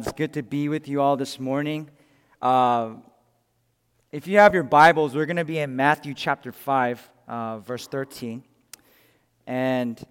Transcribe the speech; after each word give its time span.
It's 0.00 0.12
good 0.12 0.32
to 0.32 0.42
be 0.42 0.70
with 0.70 0.88
you 0.88 1.02
all 1.02 1.18
this 1.18 1.38
morning. 1.38 1.90
Uh, 2.40 2.92
if 4.10 4.26
you 4.26 4.38
have 4.38 4.54
your 4.54 4.62
Bibles, 4.62 5.14
we're 5.14 5.26
going 5.26 5.36
to 5.36 5.44
be 5.44 5.58
in 5.58 5.76
Matthew 5.76 6.14
chapter 6.14 6.52
5, 6.52 7.10
uh, 7.28 7.58
verse 7.58 7.86
13. 7.86 8.42
And 9.46 10.02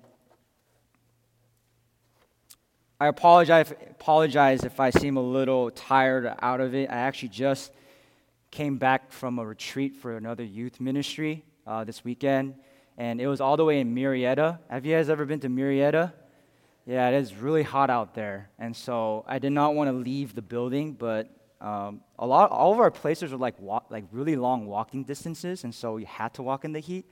I 3.00 3.08
apologize, 3.08 3.72
apologize 3.72 4.64
if 4.64 4.80
I 4.80 4.92
seem 4.92 5.18
a 5.18 5.24
little 5.24 5.72
tired 5.72 6.36
out 6.40 6.62
of 6.62 6.76
it. 6.76 6.92
I 6.92 6.98
actually 6.98 7.30
just 7.30 7.72
came 8.52 8.78
back 8.78 9.12
from 9.12 9.40
a 9.40 9.46
retreat 9.46 9.96
for 9.96 10.16
another 10.18 10.44
youth 10.44 10.80
ministry 10.80 11.44
uh, 11.66 11.84
this 11.84 12.06
weekend, 12.06 12.54
and 12.96 13.20
it 13.20 13.26
was 13.26 13.42
all 13.42 13.58
the 13.58 13.66
way 13.66 13.80
in 13.80 13.96
Murrieta. 13.96 14.60
Have 14.70 14.86
you 14.86 14.96
guys 14.96 15.10
ever 15.10 15.26
been 15.26 15.40
to 15.40 15.50
Murrieta? 15.50 16.14
Yeah, 16.86 17.10
it 17.10 17.16
is 17.16 17.36
really 17.36 17.64
hot 17.64 17.90
out 17.90 18.16
there, 18.16 18.50
and 18.58 18.76
so 18.76 19.24
I 19.28 19.38
did 19.40 19.52
not 19.52 19.76
want 19.76 19.90
to 19.90 19.96
leave 19.96 20.34
the 20.34 20.42
building, 20.42 20.94
but 20.94 21.30
um, 21.62 22.02
a 22.18 22.26
lot, 22.26 22.52
all 22.52 22.72
of 22.72 22.80
our 22.80 22.90
places 22.90 23.34
are 23.34 23.38
like 23.38 23.60
walk, 23.60 23.88
like 23.90 24.06
really 24.12 24.36
long 24.36 24.66
walking 24.66 25.04
distances, 25.04 25.64
and 25.64 25.76
so 25.76 25.94
we 25.94 26.06
had 26.06 26.34
to 26.36 26.44
walk 26.44 26.66
in 26.66 26.72
the 26.72 26.80
heat. 26.80 27.06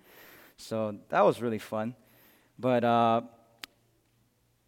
So 0.56 0.98
that 1.10 1.24
was 1.24 1.42
really 1.42 1.60
fun, 1.60 1.96
but 2.58 2.84
uh, 2.84 3.22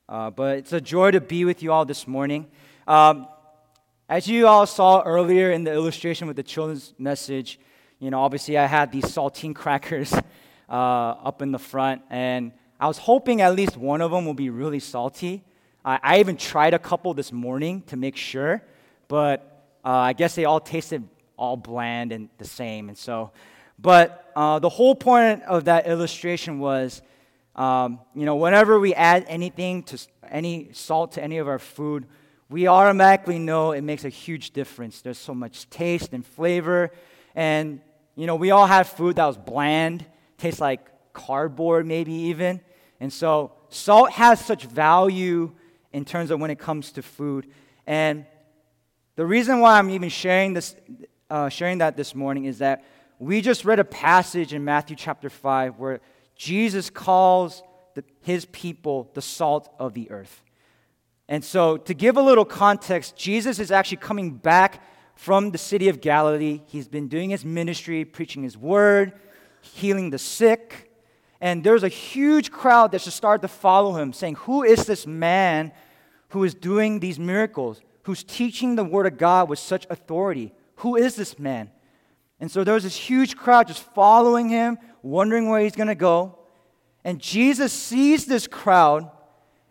uh, 0.09 0.29
but 0.31 0.57
it's 0.57 0.73
a 0.73 0.81
joy 0.81 1.11
to 1.11 1.21
be 1.21 1.45
with 1.45 1.63
you 1.63 1.71
all 1.71 1.85
this 1.85 2.07
morning. 2.07 2.47
Um, 2.87 3.27
as 4.09 4.27
you 4.27 4.47
all 4.47 4.65
saw 4.65 5.03
earlier 5.03 5.51
in 5.51 5.63
the 5.63 5.71
illustration 5.71 6.27
with 6.27 6.35
the 6.35 6.43
children's 6.43 6.93
message, 6.97 7.59
you 7.99 8.09
know, 8.09 8.19
obviously 8.19 8.57
I 8.57 8.65
had 8.65 8.91
these 8.91 9.05
saltine 9.05 9.55
crackers 9.61 10.13
uh, 10.67 10.71
up 10.71 11.41
in 11.41 11.51
the 11.51 11.59
front, 11.59 12.01
and 12.09 12.51
I 12.79 12.87
was 12.87 12.97
hoping 12.97 13.41
at 13.41 13.55
least 13.55 13.75
one 13.75 14.01
of 14.01 14.11
them 14.11 14.25
will 14.25 14.33
be 14.33 14.49
really 14.49 14.79
salty. 14.79 15.43
I, 15.83 15.99
I 16.01 16.19
even 16.19 16.37
tried 16.37 16.73
a 16.73 16.79
couple 16.79 17.13
this 17.13 17.33
morning 17.33 17.81
to 17.87 17.97
make 17.97 18.15
sure, 18.15 18.63
but 19.09 19.65
uh, 19.83 19.89
I 19.89 20.13
guess 20.13 20.35
they 20.35 20.45
all 20.45 20.61
tasted 20.61 21.03
all 21.37 21.57
bland 21.57 22.13
and 22.13 22.29
the 22.37 22.45
same. 22.45 22.87
And 22.87 22.97
so, 22.97 23.31
but 23.77 24.31
uh, 24.33 24.59
the 24.59 24.69
whole 24.69 24.95
point 24.95 25.43
of 25.43 25.65
that 25.65 25.87
illustration 25.87 26.59
was, 26.59 27.01
um, 27.57 27.99
you 28.15 28.25
know, 28.25 28.37
whenever 28.37 28.79
we 28.79 28.93
add 28.93 29.25
anything 29.27 29.83
to 29.83 29.99
any 30.29 30.69
salt 30.71 31.13
to 31.13 31.23
any 31.23 31.37
of 31.37 31.49
our 31.49 31.59
food, 31.59 32.05
we 32.49 32.67
automatically 32.67 33.39
know 33.39 33.73
it 33.73 33.81
makes 33.81 34.05
a 34.05 34.09
huge 34.09 34.51
difference. 34.51 35.01
There's 35.01 35.17
so 35.17 35.33
much 35.33 35.69
taste 35.69 36.13
and 36.13 36.25
flavor, 36.25 36.91
and 37.35 37.81
you 38.15 38.25
know, 38.25 38.35
we 38.35 38.51
all 38.51 38.67
have 38.67 38.87
food 38.87 39.17
that 39.17 39.25
was 39.25 39.37
bland, 39.37 40.05
tastes 40.37 40.61
like 40.61 40.79
cardboard, 41.13 41.85
maybe 41.85 42.13
even. 42.13 42.61
And 42.99 43.11
so 43.11 43.53
salt 43.69 44.11
has 44.11 44.43
such 44.43 44.65
value 44.65 45.51
in 45.91 46.05
terms 46.05 46.31
of 46.31 46.39
when 46.39 46.51
it 46.51 46.59
comes 46.59 46.91
to 46.93 47.01
food. 47.01 47.47
And 47.87 48.25
the 49.15 49.25
reason 49.25 49.59
why 49.59 49.77
I'm 49.77 49.89
even 49.89 50.09
sharing 50.09 50.53
this, 50.53 50.75
uh, 51.29 51.49
sharing 51.49 51.79
that 51.79 51.97
this 51.97 52.13
morning 52.13 52.45
is 52.45 52.59
that 52.59 52.83
we 53.19 53.41
just 53.41 53.65
read 53.65 53.79
a 53.79 53.83
passage 53.83 54.53
in 54.53 54.63
Matthew 54.63 54.95
chapter 54.95 55.29
5 55.29 55.77
where 55.77 55.99
Jesus 56.35 56.89
calls 56.89 57.63
the, 57.95 58.03
his 58.21 58.45
people 58.45 59.11
the 59.13 59.21
salt 59.21 59.69
of 59.77 59.93
the 59.93 60.09
earth. 60.09 60.41
And 61.27 61.43
so, 61.43 61.77
to 61.77 61.93
give 61.93 62.17
a 62.17 62.21
little 62.21 62.45
context, 62.45 63.15
Jesus 63.15 63.59
is 63.59 63.71
actually 63.71 63.97
coming 63.97 64.31
back 64.31 64.81
from 65.15 65.51
the 65.51 65.57
city 65.57 65.89
of 65.89 66.01
Galilee. 66.01 66.61
He's 66.65 66.87
been 66.87 67.07
doing 67.07 67.29
his 67.29 67.45
ministry, 67.45 68.05
preaching 68.05 68.41
his 68.41 68.57
word, 68.57 69.13
healing 69.61 70.09
the 70.09 70.17
sick, 70.17 70.88
and 71.41 71.63
there's 71.63 71.83
a 71.83 71.89
huge 71.89 72.51
crowd 72.51 72.91
that 72.91 73.01
should 73.01 73.13
start 73.13 73.41
to 73.41 73.47
follow 73.47 73.95
him, 73.95 74.11
saying, 74.11 74.35
Who 74.35 74.63
is 74.63 74.85
this 74.85 75.07
man 75.07 75.71
who 76.29 76.43
is 76.43 76.53
doing 76.53 76.99
these 76.99 77.17
miracles, 77.17 77.81
who's 78.03 78.23
teaching 78.23 78.75
the 78.75 78.83
word 78.83 79.05
of 79.05 79.17
God 79.17 79.49
with 79.49 79.59
such 79.59 79.87
authority? 79.89 80.53
Who 80.77 80.95
is 80.95 81.15
this 81.15 81.39
man? 81.39 81.71
And 82.39 82.51
so 82.51 82.63
there 82.63 82.73
was 82.73 82.83
this 82.83 82.95
huge 82.95 83.35
crowd 83.35 83.67
just 83.67 83.83
following 83.93 84.49
him, 84.49 84.77
wondering 85.01 85.49
where 85.49 85.61
he's 85.61 85.75
going 85.75 85.87
to 85.87 85.95
go. 85.95 86.39
And 87.03 87.19
Jesus 87.19 87.71
sees 87.71 88.25
this 88.25 88.47
crowd, 88.47 89.09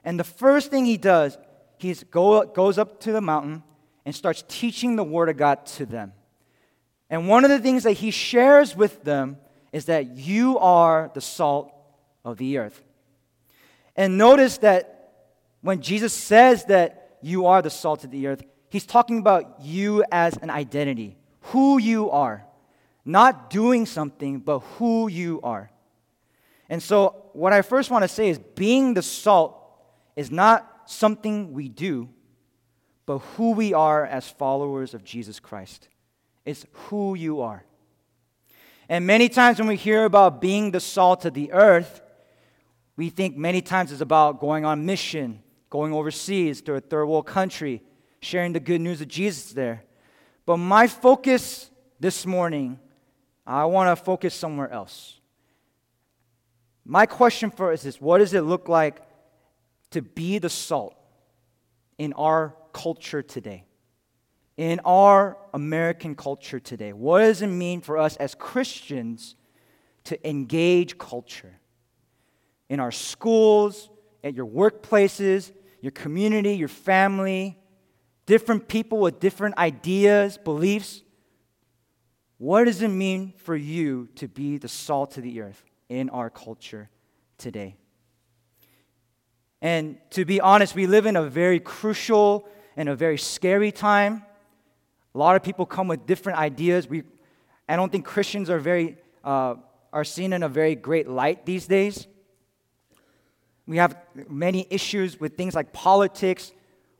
and 0.04 0.18
the 0.18 0.24
first 0.24 0.70
thing 0.70 0.84
he 0.84 0.96
does, 0.96 1.36
he 1.78 1.94
go, 2.10 2.44
goes 2.44 2.78
up 2.78 3.00
to 3.00 3.12
the 3.12 3.20
mountain 3.20 3.62
and 4.04 4.14
starts 4.14 4.42
teaching 4.48 4.96
the 4.96 5.04
word 5.04 5.28
of 5.28 5.36
God 5.36 5.66
to 5.66 5.86
them. 5.86 6.12
And 7.10 7.28
one 7.28 7.44
of 7.44 7.50
the 7.50 7.58
things 7.58 7.84
that 7.84 7.92
he 7.92 8.10
shares 8.10 8.74
with 8.74 9.04
them 9.04 9.38
is 9.72 9.86
that 9.86 10.16
you 10.16 10.58
are 10.58 11.10
the 11.14 11.20
salt 11.20 11.72
of 12.24 12.36
the 12.36 12.58
earth. 12.58 12.82
And 13.96 14.16
notice 14.16 14.58
that 14.58 14.98
when 15.60 15.80
Jesus 15.80 16.14
says 16.14 16.64
that 16.66 17.18
you 17.20 17.46
are 17.46 17.62
the 17.62 17.70
salt 17.70 18.04
of 18.04 18.10
the 18.10 18.26
earth, 18.28 18.42
he's 18.70 18.86
talking 18.86 19.18
about 19.18 19.60
you 19.60 20.04
as 20.12 20.36
an 20.36 20.50
identity, 20.50 21.16
who 21.40 21.78
you 21.78 22.10
are. 22.10 22.44
Not 23.04 23.50
doing 23.50 23.86
something, 23.86 24.40
but 24.40 24.60
who 24.60 25.08
you 25.08 25.40
are. 25.42 25.70
And 26.68 26.82
so, 26.82 27.30
what 27.32 27.52
I 27.52 27.62
first 27.62 27.90
want 27.90 28.04
to 28.04 28.08
say 28.08 28.28
is 28.28 28.38
being 28.38 28.92
the 28.92 29.02
salt 29.02 29.58
is 30.14 30.30
not 30.30 30.82
something 30.84 31.52
we 31.52 31.68
do, 31.68 32.08
but 33.06 33.18
who 33.18 33.52
we 33.52 33.72
are 33.72 34.04
as 34.04 34.28
followers 34.28 34.92
of 34.92 35.04
Jesus 35.04 35.40
Christ. 35.40 35.88
It's 36.44 36.66
who 36.72 37.14
you 37.14 37.40
are. 37.40 37.64
And 38.88 39.06
many 39.06 39.28
times 39.28 39.58
when 39.58 39.68
we 39.68 39.76
hear 39.76 40.04
about 40.04 40.40
being 40.40 40.70
the 40.70 40.80
salt 40.80 41.24
of 41.24 41.34
the 41.34 41.52
earth, 41.52 42.00
we 42.96 43.10
think 43.10 43.36
many 43.36 43.60
times 43.60 43.92
it's 43.92 44.00
about 44.00 44.40
going 44.40 44.64
on 44.64 44.86
mission, 44.86 45.42
going 45.70 45.92
overseas 45.92 46.62
to 46.62 46.74
a 46.74 46.80
third 46.80 47.06
world 47.06 47.26
country, 47.26 47.82
sharing 48.20 48.52
the 48.52 48.60
good 48.60 48.80
news 48.80 49.00
of 49.00 49.08
Jesus 49.08 49.52
there. 49.52 49.84
But 50.46 50.56
my 50.56 50.86
focus 50.86 51.70
this 52.00 52.24
morning, 52.24 52.78
I 53.46 53.66
want 53.66 53.96
to 53.96 54.04
focus 54.04 54.34
somewhere 54.34 54.70
else. 54.70 55.20
My 56.84 57.04
question 57.04 57.50
for 57.50 57.72
us 57.72 57.84
is 57.84 58.00
what 58.00 58.18
does 58.18 58.32
it 58.32 58.40
look 58.40 58.68
like 58.68 59.02
to 59.90 60.00
be 60.00 60.38
the 60.38 60.48
salt 60.48 60.96
in 61.98 62.14
our 62.14 62.56
culture 62.72 63.22
today? 63.22 63.64
In 64.58 64.80
our 64.84 65.38
American 65.54 66.16
culture 66.16 66.58
today? 66.58 66.92
What 66.92 67.20
does 67.20 67.40
it 67.40 67.46
mean 67.46 67.80
for 67.80 67.96
us 67.96 68.16
as 68.16 68.34
Christians 68.34 69.36
to 70.04 70.28
engage 70.28 70.98
culture? 70.98 71.60
In 72.68 72.80
our 72.80 72.90
schools, 72.90 73.88
at 74.22 74.34
your 74.34 74.46
workplaces, 74.46 75.52
your 75.80 75.92
community, 75.92 76.56
your 76.56 76.68
family, 76.68 77.56
different 78.26 78.66
people 78.66 78.98
with 78.98 79.20
different 79.20 79.56
ideas, 79.56 80.36
beliefs. 80.36 81.02
What 82.36 82.64
does 82.64 82.82
it 82.82 82.88
mean 82.88 83.34
for 83.36 83.54
you 83.54 84.08
to 84.16 84.26
be 84.26 84.58
the 84.58 84.68
salt 84.68 85.16
of 85.16 85.22
the 85.22 85.40
earth 85.40 85.64
in 85.88 86.10
our 86.10 86.30
culture 86.30 86.90
today? 87.38 87.76
And 89.62 89.98
to 90.10 90.24
be 90.24 90.40
honest, 90.40 90.74
we 90.74 90.88
live 90.88 91.06
in 91.06 91.14
a 91.14 91.22
very 91.22 91.60
crucial 91.60 92.48
and 92.76 92.88
a 92.88 92.96
very 92.96 93.18
scary 93.18 93.72
time 93.72 94.24
a 95.18 95.24
lot 95.28 95.34
of 95.34 95.42
people 95.42 95.66
come 95.66 95.88
with 95.88 96.06
different 96.06 96.38
ideas. 96.38 96.86
We, 96.86 97.02
I 97.68 97.74
don't 97.74 97.90
think 97.90 98.04
Christians 98.04 98.48
are 98.50 98.60
very 98.60 98.98
uh, 99.24 99.56
are 99.92 100.04
seen 100.04 100.32
in 100.32 100.44
a 100.44 100.48
very 100.48 100.76
great 100.76 101.08
light 101.08 101.44
these 101.44 101.66
days. 101.66 102.06
We 103.66 103.78
have 103.78 103.96
many 104.28 104.64
issues 104.70 105.18
with 105.18 105.36
things 105.36 105.56
like 105.56 105.72
politics, 105.72 106.52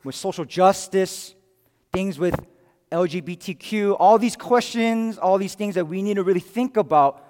with 0.03 0.17
social 0.17 0.45
justice, 0.45 1.37
things 1.93 2.19
with 2.19 2.35
LGBTQ, 2.91 3.97
all 4.01 4.19
these 4.19 4.35
questions, 4.35 5.17
all 5.17 5.39
these 5.39 5.55
things 5.55 5.77
that 5.77 5.85
we 5.85 6.03
need 6.03 6.15
to 6.15 6.25
really 6.25 6.41
think 6.41 6.77
about 6.77 7.25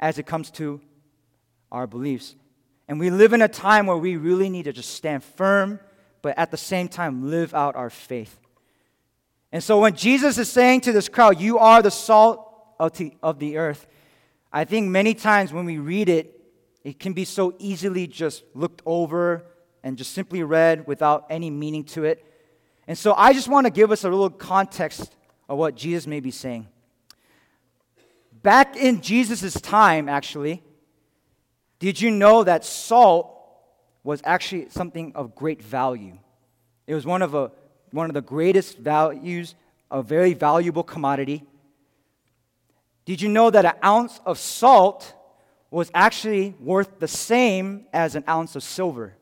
as 0.00 0.18
it 0.18 0.24
comes 0.24 0.50
to 0.52 0.80
our 1.70 1.86
beliefs. 1.86 2.34
And 2.88 2.98
we 2.98 3.10
live 3.10 3.34
in 3.34 3.42
a 3.42 3.48
time 3.48 3.84
where 3.84 3.98
we 3.98 4.16
really 4.16 4.48
need 4.48 4.62
to 4.62 4.72
just 4.72 4.94
stand 4.94 5.22
firm, 5.22 5.80
but 6.22 6.38
at 6.38 6.50
the 6.50 6.56
same 6.56 6.88
time 6.88 7.28
live 7.28 7.52
out 7.52 7.76
our 7.76 7.90
faith. 7.90 8.40
And 9.54 9.62
so 9.62 9.78
when 9.78 9.94
Jesus 9.94 10.36
is 10.36 10.50
saying 10.50 10.80
to 10.80 10.92
this 10.92 11.08
crowd, 11.08 11.40
You 11.40 11.60
are 11.60 11.80
the 11.80 11.92
salt 11.92 12.40
of 12.80 13.38
the 13.38 13.56
earth, 13.56 13.86
I 14.52 14.64
think 14.64 14.88
many 14.88 15.14
times 15.14 15.52
when 15.52 15.64
we 15.64 15.78
read 15.78 16.08
it, 16.08 16.40
it 16.82 16.98
can 16.98 17.12
be 17.12 17.24
so 17.24 17.54
easily 17.60 18.08
just 18.08 18.42
looked 18.52 18.82
over 18.84 19.46
and 19.84 19.96
just 19.96 20.10
simply 20.10 20.42
read 20.42 20.88
without 20.88 21.26
any 21.30 21.50
meaning 21.50 21.84
to 21.84 22.02
it. 22.02 22.26
And 22.88 22.98
so 22.98 23.14
I 23.14 23.32
just 23.32 23.46
want 23.46 23.68
to 23.68 23.70
give 23.70 23.92
us 23.92 24.02
a 24.02 24.08
little 24.08 24.28
context 24.28 25.14
of 25.48 25.56
what 25.56 25.76
Jesus 25.76 26.08
may 26.08 26.18
be 26.18 26.32
saying. 26.32 26.66
Back 28.42 28.74
in 28.76 29.00
Jesus' 29.02 29.60
time, 29.60 30.08
actually, 30.08 30.64
did 31.78 32.00
you 32.00 32.10
know 32.10 32.42
that 32.42 32.64
salt 32.64 33.38
was 34.02 34.20
actually 34.24 34.68
something 34.70 35.12
of 35.14 35.36
great 35.36 35.62
value? 35.62 36.18
It 36.88 36.94
was 36.96 37.06
one 37.06 37.22
of 37.22 37.36
a 37.36 37.52
one 37.94 38.10
of 38.10 38.14
the 38.14 38.20
greatest 38.20 38.76
values, 38.78 39.54
a 39.88 40.02
very 40.02 40.34
valuable 40.34 40.82
commodity. 40.82 41.44
Did 43.04 43.22
you 43.22 43.28
know 43.28 43.50
that 43.50 43.64
an 43.64 43.74
ounce 43.84 44.20
of 44.26 44.36
salt 44.36 45.14
was 45.70 45.92
actually 45.94 46.56
worth 46.58 46.98
the 46.98 47.06
same 47.06 47.86
as 47.92 48.16
an 48.16 48.24
ounce 48.28 48.56
of 48.56 48.64
silver? 48.64 49.14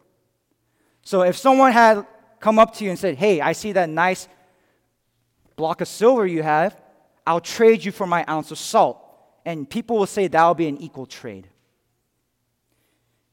So 1.02 1.20
if 1.20 1.36
someone 1.36 1.72
had 1.72 2.06
come 2.40 2.58
up 2.58 2.74
to 2.76 2.84
you 2.84 2.90
and 2.90 2.98
said, 2.98 3.16
Hey, 3.16 3.42
I 3.42 3.52
see 3.52 3.72
that 3.72 3.90
nice 3.90 4.26
block 5.54 5.82
of 5.82 5.88
silver 5.88 6.26
you 6.26 6.42
have. 6.42 6.80
I'll 7.26 7.40
trade 7.40 7.84
you 7.84 7.92
for 7.92 8.06
my 8.06 8.24
ounce 8.26 8.50
of 8.50 8.58
salt. 8.58 8.98
And 9.44 9.68
people 9.68 9.98
will 9.98 10.06
say 10.06 10.28
that 10.28 10.44
will 10.44 10.54
be 10.54 10.68
an 10.68 10.78
equal 10.78 11.04
trade. 11.04 11.46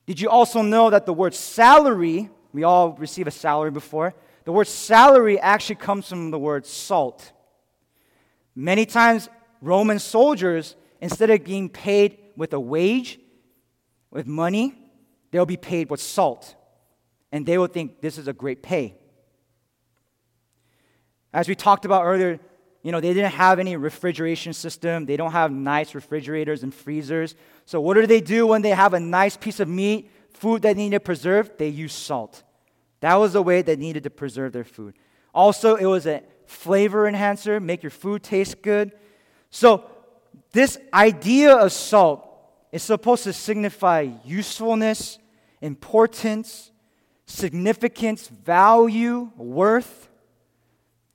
Did 0.05 0.19
you 0.19 0.29
also 0.29 0.61
know 0.61 0.89
that 0.89 1.05
the 1.05 1.13
word 1.13 1.33
salary, 1.33 2.29
we 2.51 2.63
all 2.63 2.91
receive 2.93 3.27
a 3.27 3.31
salary 3.31 3.71
before, 3.71 4.13
the 4.49 4.53
word 4.53 4.67
salary 4.67 5.39
actually 5.39 5.75
comes 5.75 6.09
from 6.09 6.31
the 6.31 6.39
word 6.39 6.65
salt. 6.65 7.33
Many 8.55 8.83
times, 8.87 9.29
Roman 9.61 9.99
soldiers, 9.99 10.75
instead 10.99 11.29
of 11.29 11.43
being 11.43 11.69
paid 11.69 12.17
with 12.35 12.51
a 12.53 12.59
wage, 12.59 13.19
with 14.09 14.25
money, 14.25 14.73
they'll 15.29 15.45
be 15.45 15.55
paid 15.55 15.91
with 15.91 16.01
salt. 16.01 16.55
And 17.31 17.45
they 17.45 17.59
will 17.59 17.67
think 17.67 18.01
this 18.01 18.17
is 18.17 18.27
a 18.27 18.33
great 18.33 18.63
pay. 18.63 18.95
As 21.31 21.47
we 21.47 21.53
talked 21.53 21.85
about 21.85 22.05
earlier, 22.05 22.39
you 22.81 22.91
know, 22.91 22.99
they 22.99 23.13
didn't 23.13 23.33
have 23.33 23.59
any 23.59 23.77
refrigeration 23.77 24.53
system. 24.53 25.05
They 25.05 25.15
don't 25.15 25.33
have 25.33 25.51
nice 25.51 25.93
refrigerators 25.93 26.63
and 26.63 26.73
freezers. 26.73 27.35
So 27.65 27.79
what 27.79 27.93
do 27.93 28.07
they 28.07 28.19
do 28.19 28.47
when 28.47 28.63
they 28.63 28.71
have 28.71 28.95
a 28.95 28.99
nice 28.99 29.37
piece 29.37 29.59
of 29.59 29.67
meat, 29.67 30.09
food 30.33 30.63
that 30.63 30.75
they 30.75 30.81
need 30.81 30.93
to 30.93 30.99
preserve? 30.99 31.51
They 31.59 31.67
use 31.67 31.93
salt. 31.93 32.41
That 33.01 33.15
was 33.15 33.33
the 33.33 33.41
way 33.41 33.61
they 33.61 33.75
needed 33.75 34.03
to 34.03 34.09
preserve 34.09 34.53
their 34.53 34.63
food. 34.63 34.95
Also, 35.33 35.75
it 35.75 35.85
was 35.85 36.05
a 36.05 36.23
flavor 36.45 37.07
enhancer, 37.07 37.59
make 37.59 37.83
your 37.83 37.91
food 37.91 38.23
taste 38.23 38.61
good. 38.61 38.91
So 39.51 39.89
this 40.51 40.77
idea 40.93 41.53
of 41.53 41.71
salt 41.71 42.25
is 42.71 42.83
supposed 42.83 43.23
to 43.23 43.33
signify 43.33 44.09
usefulness, 44.25 45.19
importance, 45.61 46.71
significance, 47.25 48.27
value, 48.27 49.31
worth. 49.37 50.09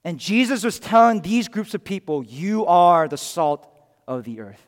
And 0.03 0.19
Jesus 0.19 0.63
was 0.63 0.79
telling 0.79 1.21
these 1.21 1.47
groups 1.47 1.73
of 1.73 1.83
people, 1.83 2.23
You 2.23 2.65
are 2.65 3.07
the 3.07 3.17
salt 3.17 3.67
of 4.07 4.23
the 4.23 4.39
earth. 4.39 4.61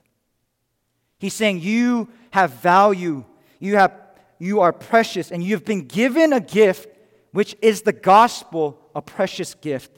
He's 1.20 1.34
saying, 1.34 1.62
You 1.62 2.10
have 2.32 2.52
value, 2.54 3.24
you, 3.60 3.76
have, 3.78 3.94
you 4.40 4.62
are 4.62 4.74
precious, 4.74 5.32
and 5.32 5.44
you've 5.44 5.66
been 5.66 5.88
given 5.88 6.34
a 6.34 6.40
gift, 6.40 6.90
which 7.38 7.56
is 7.62 7.84
the 7.84 7.94
gospel, 7.94 8.80
a 8.96 9.02
precious 9.02 9.54
gift. 9.54 9.92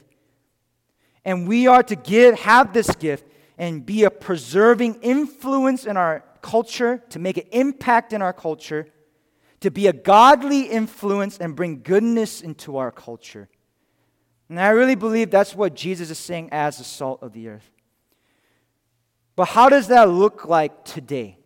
And 1.24 1.48
we 1.48 1.66
are 1.66 1.82
to 1.82 1.96
give, 1.96 2.38
have 2.40 2.74
this 2.74 2.94
gift 2.96 3.24
and 3.56 3.86
be 3.86 4.04
a 4.04 4.10
preserving 4.10 4.96
influence 4.96 5.86
in 5.86 5.96
our 5.96 6.22
culture, 6.42 7.02
to 7.08 7.18
make 7.18 7.38
an 7.38 7.46
impact 7.50 8.12
in 8.12 8.20
our 8.20 8.34
culture, 8.34 8.88
to 9.60 9.70
be 9.70 9.86
a 9.86 9.92
godly 9.94 10.64
influence 10.64 11.38
and 11.38 11.56
bring 11.56 11.80
goodness 11.80 12.42
into 12.42 12.76
our 12.76 12.90
culture. 12.90 13.48
And 14.50 14.60
I 14.60 14.68
really 14.68 14.94
believe 14.94 15.30
that's 15.30 15.54
what 15.54 15.74
Jesus 15.74 16.10
is 16.10 16.18
saying 16.18 16.50
as 16.52 16.76
the 16.76 16.84
salt 16.84 17.22
of 17.22 17.32
the 17.32 17.48
earth. 17.48 17.70
But 19.34 19.46
how 19.46 19.70
does 19.70 19.88
that 19.88 20.10
look 20.10 20.44
like 20.44 20.84
today? 20.84 21.38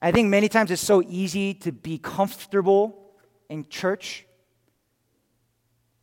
I 0.00 0.12
think 0.12 0.28
many 0.28 0.48
times 0.48 0.70
it's 0.70 0.80
so 0.80 1.02
easy 1.02 1.52
to 1.54 1.72
be 1.72 1.98
comfortable 1.98 3.02
in 3.48 3.68
church, 3.68 4.25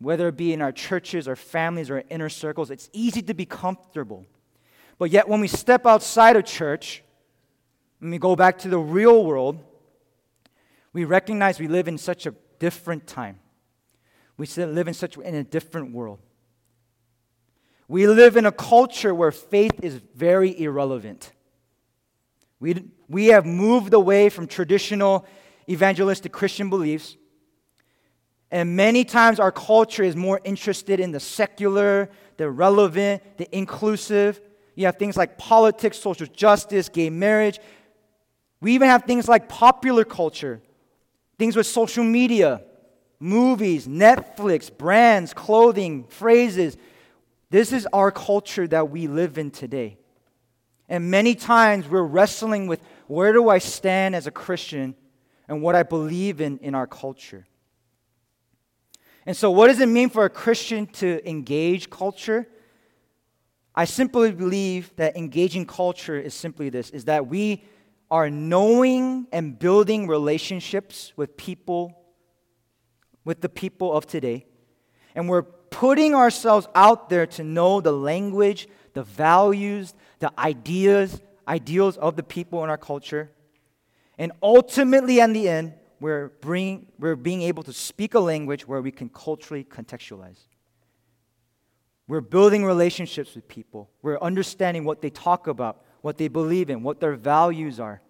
whether 0.03 0.27
it 0.27 0.37
be 0.37 0.53
in 0.53 0.61
our 0.61 0.71
churches 0.71 1.27
or 1.27 1.35
families 1.35 1.89
or 1.89 2.03
inner 2.09 2.29
circles. 2.29 2.69
It's 2.69 2.89
easy 2.93 3.21
to 3.23 3.33
be 3.33 3.45
comfortable. 3.45 4.25
But 4.97 5.09
yet, 5.09 5.27
when 5.27 5.39
we 5.41 5.47
step 5.47 5.85
outside 5.85 6.35
of 6.35 6.45
church, 6.45 7.03
when 7.99 8.11
we 8.11 8.17
go 8.17 8.35
back 8.35 8.59
to 8.59 8.69
the 8.69 8.77
real 8.77 9.25
world, 9.25 9.63
we 10.91 11.05
recognize 11.05 11.59
we 11.59 11.67
live 11.67 11.87
in 11.87 11.97
such 11.97 12.25
a 12.25 12.35
different 12.59 13.07
time. 13.07 13.39
We 14.37 14.45
live 14.45 14.87
in 14.87 14.93
such 14.93 15.17
in 15.17 15.35
a 15.35 15.43
different 15.43 15.93
world. 15.93 16.19
We 17.87 18.07
live 18.07 18.37
in 18.37 18.45
a 18.45 18.51
culture 18.51 19.13
where 19.13 19.31
faith 19.31 19.83
is 19.83 20.01
very 20.15 20.59
irrelevant. 20.59 21.31
We, 22.59 22.85
we 23.07 23.27
have 23.27 23.45
moved 23.45 23.93
away 23.93 24.29
from 24.29 24.47
traditional 24.47 25.25
evangelistic 25.69 26.31
Christian 26.31 26.69
beliefs. 26.69 27.17
And 28.53 28.75
many 28.75 29.03
times 29.03 29.39
our 29.39 29.51
culture 29.51 30.03
is 30.03 30.15
more 30.15 30.39
interested 30.43 30.99
in 30.99 31.11
the 31.11 31.19
secular, 31.19 32.11
the 32.37 32.51
relevant, 32.51 33.23
the 33.37 33.47
inclusive. 33.51 34.39
You 34.75 34.85
have 34.85 34.97
things 34.97 35.17
like 35.17 35.39
politics, 35.39 35.97
social 35.97 36.27
justice, 36.27 36.87
gay 36.87 37.09
marriage. 37.09 37.59
We 38.61 38.75
even 38.75 38.89
have 38.89 39.05
things 39.05 39.27
like 39.27 39.49
popular 39.49 40.05
culture, 40.05 40.61
things 41.39 41.55
with 41.55 41.65
social 41.65 42.03
media, 42.03 42.61
movies, 43.19 43.87
Netflix, 43.87 44.69
brands, 44.71 45.33
clothing, 45.33 46.03
phrases. 46.03 46.77
This 47.49 47.73
is 47.73 47.87
our 47.91 48.11
culture 48.11 48.67
that 48.67 48.91
we 48.91 49.07
live 49.07 49.39
in 49.39 49.49
today. 49.49 49.97
And 50.87 51.09
many 51.09 51.33
times 51.33 51.89
we're 51.89 52.03
wrestling 52.03 52.67
with 52.67 52.81
where 53.07 53.33
do 53.33 53.49
I 53.49 53.57
stand 53.57 54.15
as 54.15 54.27
a 54.27 54.31
Christian 54.31 54.93
and 55.47 55.63
what 55.63 55.73
I 55.73 55.81
believe 55.81 56.39
in 56.39 56.59
in 56.59 56.75
our 56.75 56.85
culture. 56.85 57.47
And 59.25 59.35
so, 59.35 59.51
what 59.51 59.67
does 59.67 59.79
it 59.79 59.87
mean 59.87 60.09
for 60.09 60.25
a 60.25 60.29
Christian 60.29 60.85
to 60.87 61.27
engage 61.27 61.89
culture? 61.89 62.47
I 63.75 63.85
simply 63.85 64.31
believe 64.31 64.95
that 64.97 65.17
engaging 65.17 65.65
culture 65.65 66.19
is 66.19 66.33
simply 66.33 66.69
this 66.69 66.89
is 66.91 67.05
that 67.05 67.27
we 67.27 67.63
are 68.11 68.29
knowing 68.29 69.27
and 69.31 69.57
building 69.57 70.07
relationships 70.07 71.13
with 71.15 71.35
people 71.37 72.03
with 73.25 73.41
the 73.41 73.49
people 73.49 73.93
of 73.93 74.05
today. 74.05 74.45
And 75.15 75.29
we're 75.29 75.43
putting 75.43 76.13
ourselves 76.15 76.67
out 76.75 77.09
there 77.09 77.25
to 77.25 77.43
know 77.43 77.81
the 77.81 77.91
language, 77.91 78.67
the 78.93 79.03
values, 79.03 79.93
the 80.19 80.31
ideas, 80.37 81.21
ideals 81.47 81.97
of 81.97 82.15
the 82.15 82.23
people 82.23 82.63
in 82.63 82.69
our 82.69 82.77
culture. 82.77 83.31
And 84.17 84.31
ultimately, 84.41 85.19
in 85.19 85.33
the 85.33 85.49
end, 85.49 85.73
we're, 86.03 86.33
we're 86.99 87.15
being 87.15 87.43
able 87.43 87.63
to 87.63 87.71
speak 87.71 88.13
a 88.13 88.19
language 88.19 88.67
where 88.67 88.81
we 88.81 88.91
can 88.91 89.07
culturally 89.07 89.63
contextualize. 89.63 90.37
We're 92.09 92.19
building 92.19 92.65
relationships 92.65 93.33
with 93.35 93.47
people. 93.47 93.89
We're 94.01 94.19
understanding 94.19 94.83
what 94.83 95.01
they 95.01 95.09
talk 95.09 95.47
about, 95.47 95.81
what 96.01 96.17
they 96.17 96.27
believe 96.27 96.69
in, 96.69 96.83
what 96.83 96.99
their 96.99 97.15
values 97.15 97.79
are. 97.79 98.01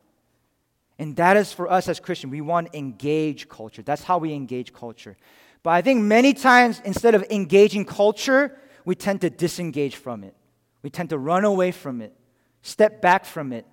And 0.98 1.16
that 1.18 1.38
is 1.38 1.54
for 1.54 1.72
us 1.72 1.88
as 1.88 2.00
Christians. 2.00 2.32
We 2.32 2.42
want 2.42 2.72
to 2.72 2.78
engage 2.80 3.48
culture. 3.48 3.84
That's 3.84 4.02
how 4.04 4.18
we 4.18 4.34
engage 4.34 4.74
culture. 4.74 5.16
But 5.62 5.70
I 5.72 5.84
think 5.84 6.02
many 6.02 6.34
times, 6.34 6.82
instead 6.84 7.14
of 7.14 7.24
engaging 7.30 7.86
culture, 7.86 8.58
we 8.86 8.96
tend 8.96 9.22
to 9.22 9.30
disengage 9.30 9.98
from 9.98 10.24
it. 10.24 10.36
We 10.82 10.90
tend 10.90 11.10
to 11.12 11.20
run 11.20 11.46
away 11.46 11.72
from 11.72 12.02
it, 12.02 12.12
step 12.64 13.04
back 13.04 13.24
from 13.24 13.54
it. 13.54 13.68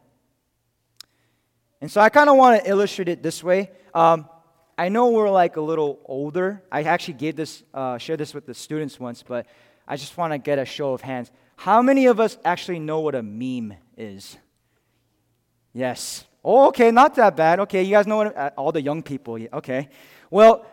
And 1.80 1.90
so 1.90 2.02
I 2.02 2.10
kind 2.10 2.28
of 2.28 2.36
want 2.36 2.62
to 2.62 2.70
illustrate 2.70 3.08
it 3.08 3.22
this 3.22 3.42
way. 3.42 3.70
Um, 3.94 4.28
I 4.78 4.88
know 4.88 5.10
we're 5.10 5.30
like 5.30 5.56
a 5.56 5.60
little 5.60 6.00
older. 6.06 6.62
I 6.72 6.84
actually 6.84 7.14
gave 7.14 7.36
this, 7.36 7.62
uh, 7.74 7.98
shared 7.98 8.20
this 8.20 8.32
with 8.32 8.46
the 8.46 8.54
students 8.54 8.98
once, 8.98 9.22
but 9.22 9.46
I 9.86 9.96
just 9.96 10.16
want 10.16 10.32
to 10.32 10.38
get 10.38 10.58
a 10.58 10.64
show 10.64 10.92
of 10.92 11.02
hands. 11.02 11.30
How 11.56 11.82
many 11.82 12.06
of 12.06 12.20
us 12.20 12.38
actually 12.44 12.78
know 12.78 13.00
what 13.00 13.14
a 13.14 13.22
meme 13.22 13.74
is? 13.96 14.38
Yes. 15.72 16.24
Oh, 16.42 16.68
okay, 16.68 16.90
not 16.90 17.14
that 17.16 17.36
bad. 17.36 17.60
Okay, 17.60 17.82
you 17.82 17.90
guys 17.90 18.06
know 18.06 18.16
what, 18.16 18.36
uh, 18.36 18.50
all 18.56 18.72
the 18.72 18.80
young 18.80 19.02
people. 19.02 19.38
Okay. 19.52 19.88
Well, 20.30 20.64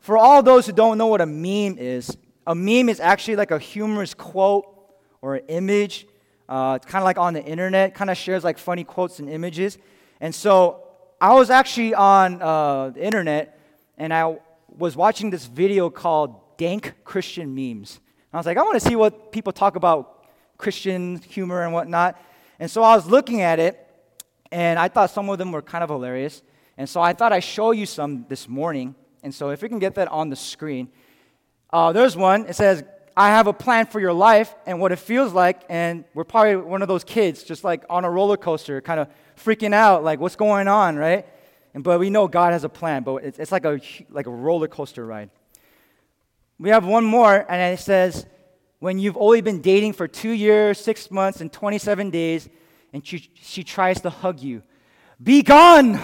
for 0.00 0.16
all 0.16 0.42
those 0.42 0.66
who 0.66 0.72
don't 0.72 0.96
know 0.96 1.08
what 1.08 1.20
a 1.20 1.26
meme 1.26 1.76
is, 1.78 2.16
a 2.46 2.54
meme 2.54 2.88
is 2.88 3.00
actually 3.00 3.36
like 3.36 3.50
a 3.50 3.58
humorous 3.58 4.14
quote 4.14 4.64
or 5.20 5.34
an 5.34 5.44
image. 5.48 6.06
Uh, 6.48 6.78
it's 6.80 6.86
kind 6.86 7.02
of 7.02 7.04
like 7.04 7.18
on 7.18 7.34
the 7.34 7.44
internet, 7.44 7.94
kind 7.94 8.08
of 8.08 8.16
shares 8.16 8.42
like 8.42 8.56
funny 8.56 8.84
quotes 8.84 9.18
and 9.18 9.28
images. 9.28 9.76
And 10.20 10.34
so 10.34 10.87
I 11.20 11.34
was 11.34 11.50
actually 11.50 11.94
on 11.94 12.40
uh, 12.40 12.90
the 12.90 13.04
internet 13.04 13.58
and 13.96 14.14
I 14.14 14.38
was 14.68 14.94
watching 14.94 15.30
this 15.30 15.46
video 15.46 15.90
called 15.90 16.56
Dank 16.56 16.94
Christian 17.02 17.56
Memes. 17.56 17.96
And 17.96 18.34
I 18.34 18.36
was 18.36 18.46
like, 18.46 18.56
I 18.56 18.62
want 18.62 18.80
to 18.80 18.88
see 18.88 18.94
what 18.94 19.32
people 19.32 19.52
talk 19.52 19.74
about 19.74 20.24
Christian 20.58 21.16
humor 21.18 21.64
and 21.64 21.72
whatnot. 21.72 22.22
And 22.60 22.70
so 22.70 22.84
I 22.84 22.94
was 22.94 23.06
looking 23.06 23.40
at 23.40 23.58
it 23.58 23.84
and 24.52 24.78
I 24.78 24.86
thought 24.86 25.10
some 25.10 25.28
of 25.28 25.38
them 25.38 25.50
were 25.50 25.62
kind 25.62 25.82
of 25.82 25.90
hilarious. 25.90 26.40
And 26.76 26.88
so 26.88 27.00
I 27.00 27.12
thought 27.14 27.32
I'd 27.32 27.40
show 27.40 27.72
you 27.72 27.84
some 27.84 28.24
this 28.28 28.48
morning. 28.48 28.94
And 29.24 29.34
so 29.34 29.50
if 29.50 29.60
we 29.60 29.68
can 29.68 29.80
get 29.80 29.96
that 29.96 30.06
on 30.08 30.30
the 30.30 30.36
screen, 30.36 30.88
uh, 31.72 31.90
there's 31.90 32.16
one. 32.16 32.46
It 32.46 32.54
says, 32.54 32.84
I 33.18 33.30
have 33.30 33.48
a 33.48 33.52
plan 33.52 33.86
for 33.86 33.98
your 33.98 34.12
life 34.12 34.54
and 34.64 34.78
what 34.78 34.92
it 34.92 35.00
feels 35.00 35.32
like. 35.32 35.62
And 35.68 36.04
we're 36.14 36.22
probably 36.22 36.54
one 36.54 36.82
of 36.82 36.88
those 36.88 37.02
kids 37.02 37.42
just 37.42 37.64
like 37.64 37.84
on 37.90 38.04
a 38.04 38.10
roller 38.10 38.36
coaster, 38.36 38.80
kind 38.80 39.00
of 39.00 39.08
freaking 39.36 39.74
out, 39.74 40.04
like, 40.04 40.20
what's 40.20 40.36
going 40.36 40.68
on, 40.68 40.94
right? 40.94 41.26
And, 41.74 41.82
but 41.82 41.98
we 41.98 42.10
know 42.10 42.28
God 42.28 42.52
has 42.52 42.62
a 42.62 42.68
plan, 42.68 43.02
but 43.02 43.24
it's, 43.24 43.40
it's 43.40 43.50
like, 43.50 43.64
a, 43.64 43.80
like 44.08 44.28
a 44.28 44.30
roller 44.30 44.68
coaster 44.68 45.04
ride. 45.04 45.30
We 46.60 46.70
have 46.70 46.86
one 46.86 47.04
more, 47.04 47.44
and 47.48 47.74
it 47.74 47.80
says, 47.80 48.24
when 48.78 49.00
you've 49.00 49.16
only 49.16 49.40
been 49.40 49.62
dating 49.62 49.94
for 49.94 50.06
two 50.06 50.30
years, 50.30 50.78
six 50.78 51.10
months, 51.10 51.40
and 51.40 51.52
27 51.52 52.10
days, 52.10 52.48
and 52.92 53.04
she, 53.04 53.28
she 53.34 53.64
tries 53.64 54.00
to 54.02 54.10
hug 54.10 54.38
you. 54.38 54.62
Be 55.20 55.42
gone, 55.42 56.00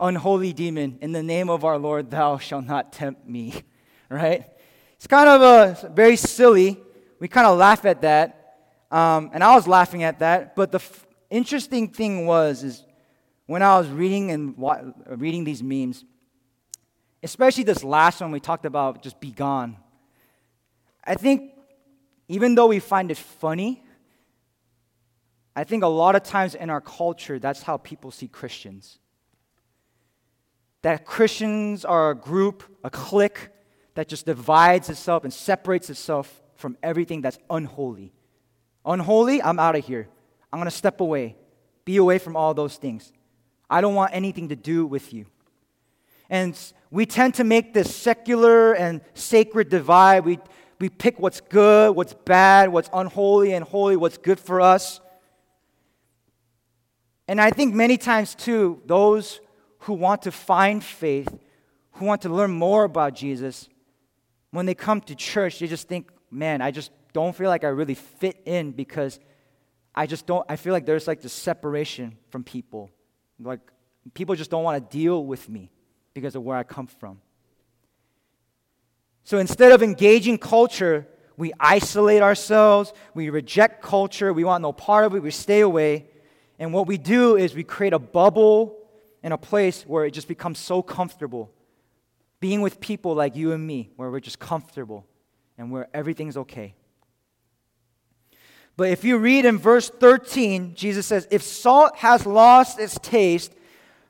unholy 0.00 0.54
demon. 0.54 0.96
In 1.02 1.12
the 1.12 1.22
name 1.22 1.50
of 1.50 1.62
our 1.62 1.76
Lord, 1.76 2.10
thou 2.10 2.38
shalt 2.38 2.64
not 2.64 2.94
tempt 2.94 3.28
me. 3.28 3.52
right? 4.08 4.46
It's 5.04 5.10
kind 5.10 5.28
of 5.28 5.42
a, 5.42 5.90
very 5.90 6.16
silly. 6.16 6.80
We 7.20 7.28
kind 7.28 7.46
of 7.46 7.58
laugh 7.58 7.84
at 7.84 8.00
that. 8.00 8.56
Um, 8.90 9.28
and 9.34 9.44
I 9.44 9.54
was 9.54 9.68
laughing 9.68 10.02
at 10.02 10.20
that. 10.20 10.56
But 10.56 10.72
the 10.72 10.78
f- 10.78 11.06
interesting 11.28 11.88
thing 11.88 12.24
was, 12.24 12.62
is 12.62 12.82
when 13.44 13.60
I 13.60 13.78
was 13.78 13.86
reading 13.88 14.30
and 14.30 14.56
wa- 14.56 14.80
reading 15.08 15.44
these 15.44 15.62
memes, 15.62 16.06
especially 17.22 17.64
this 17.64 17.84
last 17.84 18.22
one 18.22 18.32
we 18.32 18.40
talked 18.40 18.64
about, 18.64 19.02
just 19.02 19.20
be 19.20 19.30
gone. 19.30 19.76
I 21.04 21.16
think 21.16 21.52
even 22.28 22.54
though 22.54 22.68
we 22.68 22.78
find 22.78 23.10
it 23.10 23.18
funny, 23.18 23.82
I 25.54 25.64
think 25.64 25.84
a 25.84 25.86
lot 25.86 26.16
of 26.16 26.22
times 26.22 26.54
in 26.54 26.70
our 26.70 26.80
culture, 26.80 27.38
that's 27.38 27.60
how 27.60 27.76
people 27.76 28.10
see 28.10 28.26
Christians. 28.26 28.98
That 30.80 31.04
Christians 31.04 31.84
are 31.84 32.12
a 32.12 32.14
group, 32.14 32.62
a 32.82 32.88
clique 32.88 33.50
that 33.94 34.08
just 34.08 34.26
divides 34.26 34.90
itself 34.90 35.24
and 35.24 35.32
separates 35.32 35.90
itself 35.90 36.42
from 36.56 36.76
everything 36.82 37.20
that's 37.20 37.38
unholy. 37.50 38.12
Unholy, 38.84 39.42
I'm 39.42 39.58
out 39.58 39.76
of 39.76 39.84
here. 39.84 40.08
I'm 40.52 40.58
going 40.58 40.70
to 40.70 40.76
step 40.76 41.00
away, 41.00 41.36
be 41.84 41.96
away 41.96 42.18
from 42.18 42.36
all 42.36 42.54
those 42.54 42.76
things. 42.76 43.12
I 43.68 43.80
don't 43.80 43.94
want 43.94 44.14
anything 44.14 44.48
to 44.50 44.56
do 44.56 44.86
with 44.86 45.12
you. 45.12 45.26
And 46.30 46.58
we 46.90 47.06
tend 47.06 47.34
to 47.34 47.44
make 47.44 47.74
this 47.74 47.94
secular 47.94 48.72
and 48.72 49.00
sacred 49.14 49.68
divide. 49.68 50.24
We, 50.24 50.38
we 50.78 50.88
pick 50.88 51.18
what's 51.18 51.40
good, 51.40 51.94
what's 51.94 52.14
bad, 52.14 52.70
what's 52.70 52.88
unholy 52.92 53.52
and 53.52 53.64
holy, 53.64 53.96
what's 53.96 54.18
good 54.18 54.38
for 54.38 54.60
us. 54.60 55.00
And 57.26 57.40
I 57.40 57.50
think 57.50 57.74
many 57.74 57.96
times, 57.96 58.34
too, 58.34 58.82
those 58.86 59.40
who 59.80 59.94
want 59.94 60.22
to 60.22 60.32
find 60.32 60.84
faith, 60.84 61.28
who 61.92 62.04
want 62.04 62.22
to 62.22 62.28
learn 62.28 62.50
more 62.50 62.84
about 62.84 63.14
Jesus, 63.14 63.68
when 64.54 64.66
they 64.66 64.74
come 64.74 65.00
to 65.00 65.16
church, 65.16 65.58
they 65.58 65.66
just 65.66 65.88
think, 65.88 66.10
man, 66.30 66.62
I 66.62 66.70
just 66.70 66.92
don't 67.12 67.34
feel 67.34 67.48
like 67.48 67.64
I 67.64 67.68
really 67.68 67.94
fit 67.94 68.40
in 68.44 68.70
because 68.70 69.18
I 69.94 70.06
just 70.06 70.26
don't, 70.26 70.46
I 70.48 70.54
feel 70.54 70.72
like 70.72 70.86
there's 70.86 71.08
like 71.08 71.20
this 71.20 71.32
separation 71.32 72.16
from 72.30 72.44
people. 72.44 72.90
Like, 73.40 73.60
people 74.14 74.36
just 74.36 74.50
don't 74.50 74.62
want 74.62 74.76
to 74.90 74.96
deal 74.96 75.24
with 75.24 75.48
me 75.48 75.72
because 76.12 76.36
of 76.36 76.44
where 76.44 76.56
I 76.56 76.62
come 76.62 76.86
from. 76.86 77.20
So 79.24 79.38
instead 79.38 79.72
of 79.72 79.82
engaging 79.82 80.38
culture, 80.38 81.08
we 81.36 81.52
isolate 81.58 82.22
ourselves, 82.22 82.92
we 83.12 83.30
reject 83.30 83.82
culture, 83.82 84.32
we 84.32 84.44
want 84.44 84.62
no 84.62 84.72
part 84.72 85.04
of 85.04 85.16
it, 85.16 85.22
we 85.22 85.32
stay 85.32 85.60
away. 85.60 86.06
And 86.60 86.72
what 86.72 86.86
we 86.86 86.96
do 86.96 87.36
is 87.36 87.56
we 87.56 87.64
create 87.64 87.92
a 87.92 87.98
bubble 87.98 88.76
in 89.20 89.32
a 89.32 89.38
place 89.38 89.82
where 89.82 90.04
it 90.04 90.12
just 90.12 90.28
becomes 90.28 90.60
so 90.60 90.80
comfortable. 90.80 91.50
Being 92.44 92.60
with 92.60 92.78
people 92.78 93.14
like 93.14 93.36
you 93.36 93.52
and 93.52 93.66
me, 93.66 93.88
where 93.96 94.10
we're 94.10 94.20
just 94.20 94.38
comfortable 94.38 95.06
and 95.56 95.70
where 95.70 95.88
everything's 95.94 96.36
okay. 96.36 96.74
But 98.76 98.90
if 98.90 99.02
you 99.02 99.16
read 99.16 99.46
in 99.46 99.56
verse 99.56 99.88
13, 99.88 100.74
Jesus 100.74 101.06
says, 101.06 101.26
If 101.30 101.42
salt 101.42 101.96
has 101.96 102.26
lost 102.26 102.78
its 102.78 102.98
taste, 102.98 103.54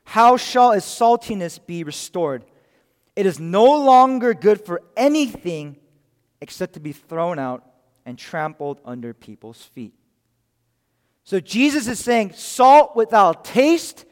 how 0.03 0.35
shall 0.35 0.73
its 0.73 0.85
saltiness 0.85 1.65
be 1.65 1.85
restored? 1.85 2.43
It 3.15 3.25
is 3.25 3.39
no 3.39 3.63
longer 3.63 4.33
good 4.33 4.59
for 4.59 4.81
anything 4.97 5.77
except 6.41 6.73
to 6.73 6.81
be 6.81 6.91
thrown 6.91 7.39
out 7.39 7.65
and 8.05 8.17
trampled 8.17 8.81
under 8.83 9.13
people's 9.13 9.61
feet. 9.61 9.93
So 11.23 11.39
Jesus 11.39 11.87
is 11.87 11.99
saying 11.99 12.33
salt 12.33 12.97
without 12.97 13.45
taste 13.45 14.03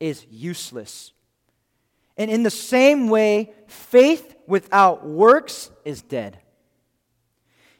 is 0.00 0.26
useless. 0.28 1.12
And 2.18 2.30
in 2.30 2.42
the 2.42 2.50
same 2.50 3.08
way, 3.08 3.54
faith 3.68 4.34
without 4.46 5.06
works 5.06 5.70
is 5.84 6.02
dead. 6.02 6.40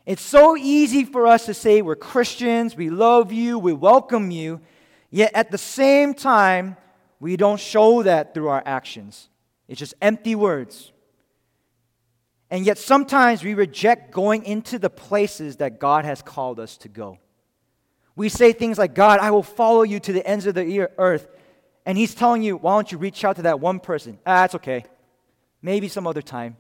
It's 0.07 0.23
so 0.23 0.57
easy 0.57 1.05
for 1.05 1.27
us 1.27 1.45
to 1.47 1.55
say 1.55 1.83
we're 1.83 1.97
Christians, 1.97 2.77
we 2.77 2.89
love 2.89 3.31
you, 3.31 3.59
we 3.59 3.75
welcome 3.75 4.31
you, 4.31 4.61
yet 5.11 5.33
at 5.35 5.51
the 5.51 5.59
same 5.59 6.15
time, 6.15 6.77
we 7.21 7.37
don't 7.37 7.61
show 7.61 8.03
that 8.05 8.33
through 8.33 8.49
our 8.49 8.63
actions. 8.65 9.29
It's 9.67 9.81
just 9.81 9.95
empty 10.01 10.35
words. 10.35 10.93
And 12.51 12.65
yet 12.65 12.79
sometimes 12.79 13.45
we 13.45 13.53
reject 13.53 14.13
going 14.13 14.45
into 14.45 14.79
the 14.79 14.89
places 14.89 15.57
that 15.57 15.79
God 15.79 16.05
has 16.05 16.23
called 16.23 16.59
us 16.59 16.79
to 16.79 16.89
go. 16.89 17.19
We 18.17 18.29
say 18.29 18.53
things 18.53 18.79
like, 18.79 18.95
God, 18.95 19.21
I 19.21 19.31
will 19.31 19.43
follow 19.43 19.83
you 19.83 20.01
to 20.01 20.13
the 20.13 20.27
ends 20.27 20.47
of 20.47 20.55
the 20.55 20.89
earth. 20.97 21.29
And 21.87 21.97
He's 21.97 22.15
telling 22.15 22.43
you, 22.43 22.57
why 22.57 22.75
don't 22.75 22.91
you 22.93 22.99
reach 22.99 23.25
out 23.25 23.37
to 23.37 23.43
that 23.43 23.61
one 23.61 23.81
person? 23.81 24.19
Ah, 24.27 24.43
that's 24.43 24.55
okay. 24.57 24.85
Maybe 25.63 25.89
some 25.89 26.07
other 26.07 26.23
time. 26.23 26.57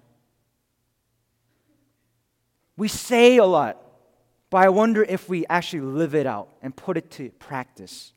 We 2.77 2.89
say 2.89 3.37
a 3.39 3.45
lot, 3.45 3.83
but 4.51 4.59
I 4.59 4.69
wonder 4.69 5.03
if 5.03 5.29
we 5.29 5.45
actually 5.49 5.81
live 5.81 6.15
it 6.15 6.27
out 6.27 6.49
and 6.63 6.75
put 6.75 6.97
it 6.97 7.11
to 7.13 7.31
practice. 7.31 8.13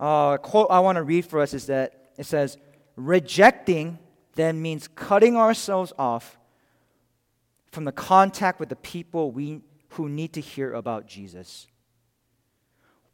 Uh, 0.00 0.32
a 0.34 0.38
quote 0.42 0.68
I 0.70 0.80
want 0.80 0.96
to 0.96 1.02
read 1.02 1.26
for 1.26 1.40
us 1.40 1.54
is 1.54 1.66
that 1.66 2.10
it 2.16 2.26
says, 2.26 2.58
rejecting 2.96 3.98
then 4.34 4.60
means 4.60 4.88
cutting 4.88 5.36
ourselves 5.36 5.92
off 5.98 6.38
from 7.70 7.84
the 7.84 7.92
contact 7.92 8.58
with 8.60 8.68
the 8.68 8.76
people 8.76 9.30
we, 9.30 9.60
who 9.90 10.08
need 10.08 10.32
to 10.32 10.40
hear 10.40 10.72
about 10.72 11.06
Jesus. 11.06 11.66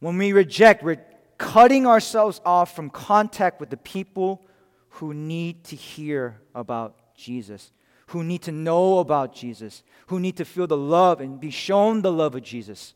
When 0.00 0.16
we 0.16 0.32
reject, 0.32 0.82
we're 0.82 1.04
cutting 1.38 1.86
ourselves 1.86 2.40
off 2.44 2.74
from 2.74 2.90
contact 2.90 3.60
with 3.60 3.70
the 3.70 3.76
people 3.76 4.44
who 4.90 5.14
need 5.14 5.64
to 5.64 5.76
hear 5.76 6.40
about 6.54 7.14
Jesus, 7.14 7.72
who 8.08 8.24
need 8.24 8.42
to 8.42 8.52
know 8.52 8.98
about 8.98 9.34
Jesus, 9.34 9.82
who 10.06 10.20
need 10.20 10.36
to 10.36 10.44
feel 10.44 10.66
the 10.66 10.76
love 10.76 11.20
and 11.20 11.40
be 11.40 11.50
shown 11.50 12.02
the 12.02 12.12
love 12.12 12.34
of 12.34 12.42
Jesus. 12.42 12.94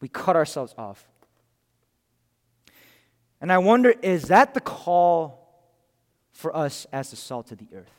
We 0.00 0.08
cut 0.08 0.36
ourselves 0.36 0.74
off. 0.76 1.08
And 3.40 3.50
I 3.52 3.58
wonder 3.58 3.90
is 4.02 4.24
that 4.24 4.54
the 4.54 4.60
call 4.60 5.40
for 6.32 6.54
us 6.54 6.86
as 6.92 7.10
the 7.10 7.16
salt 7.16 7.52
of 7.52 7.58
the 7.58 7.68
earth? 7.74 7.92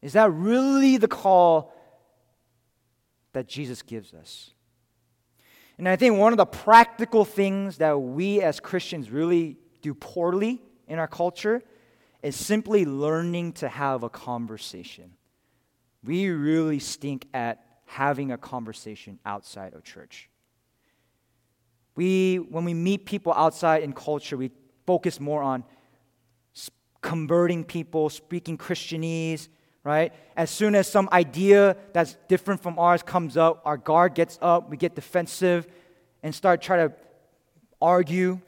Is 0.00 0.14
that 0.14 0.30
really 0.32 0.96
the 0.96 1.08
call 1.08 1.74
that 3.32 3.46
Jesus 3.46 3.82
gives 3.82 4.12
us? 4.14 4.50
And 5.78 5.88
I 5.88 5.96
think 5.96 6.18
one 6.18 6.32
of 6.32 6.36
the 6.36 6.46
practical 6.46 7.24
things 7.24 7.78
that 7.78 7.98
we 7.98 8.40
as 8.40 8.60
Christians 8.60 9.10
really 9.10 9.56
do 9.80 9.94
poorly 9.94 10.60
in 10.86 10.98
our 10.98 11.08
culture 11.08 11.62
is 12.22 12.36
simply 12.36 12.84
learning 12.84 13.54
to 13.54 13.68
have 13.68 14.02
a 14.02 14.08
conversation. 14.08 15.12
We 16.04 16.28
really 16.28 16.78
stink 16.78 17.26
at 17.34 17.64
having 17.86 18.32
a 18.32 18.38
conversation 18.38 19.18
outside 19.26 19.74
of 19.74 19.84
church. 19.84 20.28
We, 21.94 22.36
when 22.36 22.64
we 22.64 22.74
meet 22.74 23.04
people 23.04 23.32
outside 23.34 23.82
in 23.82 23.92
culture, 23.92 24.36
we 24.36 24.50
focus 24.86 25.20
more 25.20 25.42
on 25.42 25.64
converting 27.02 27.64
people, 27.64 28.08
speaking 28.08 28.56
Christianese, 28.56 29.48
right? 29.84 30.12
As 30.36 30.50
soon 30.50 30.74
as 30.74 30.86
some 30.86 31.08
idea 31.12 31.76
that's 31.92 32.16
different 32.28 32.62
from 32.62 32.78
ours 32.78 33.02
comes 33.02 33.36
up, 33.36 33.62
our 33.64 33.76
guard 33.76 34.14
gets 34.14 34.38
up, 34.40 34.70
we 34.70 34.76
get 34.76 34.94
defensive 34.94 35.66
and 36.22 36.34
start 36.34 36.62
trying 36.62 36.88
to 36.88 36.94
argue. 37.80 38.40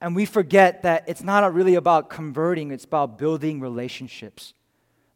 And 0.00 0.16
we 0.16 0.24
forget 0.24 0.82
that 0.82 1.04
it's 1.06 1.22
not 1.22 1.52
really 1.54 1.74
about 1.74 2.10
converting, 2.10 2.70
it's 2.70 2.84
about 2.84 3.18
building 3.18 3.60
relationships, 3.60 4.54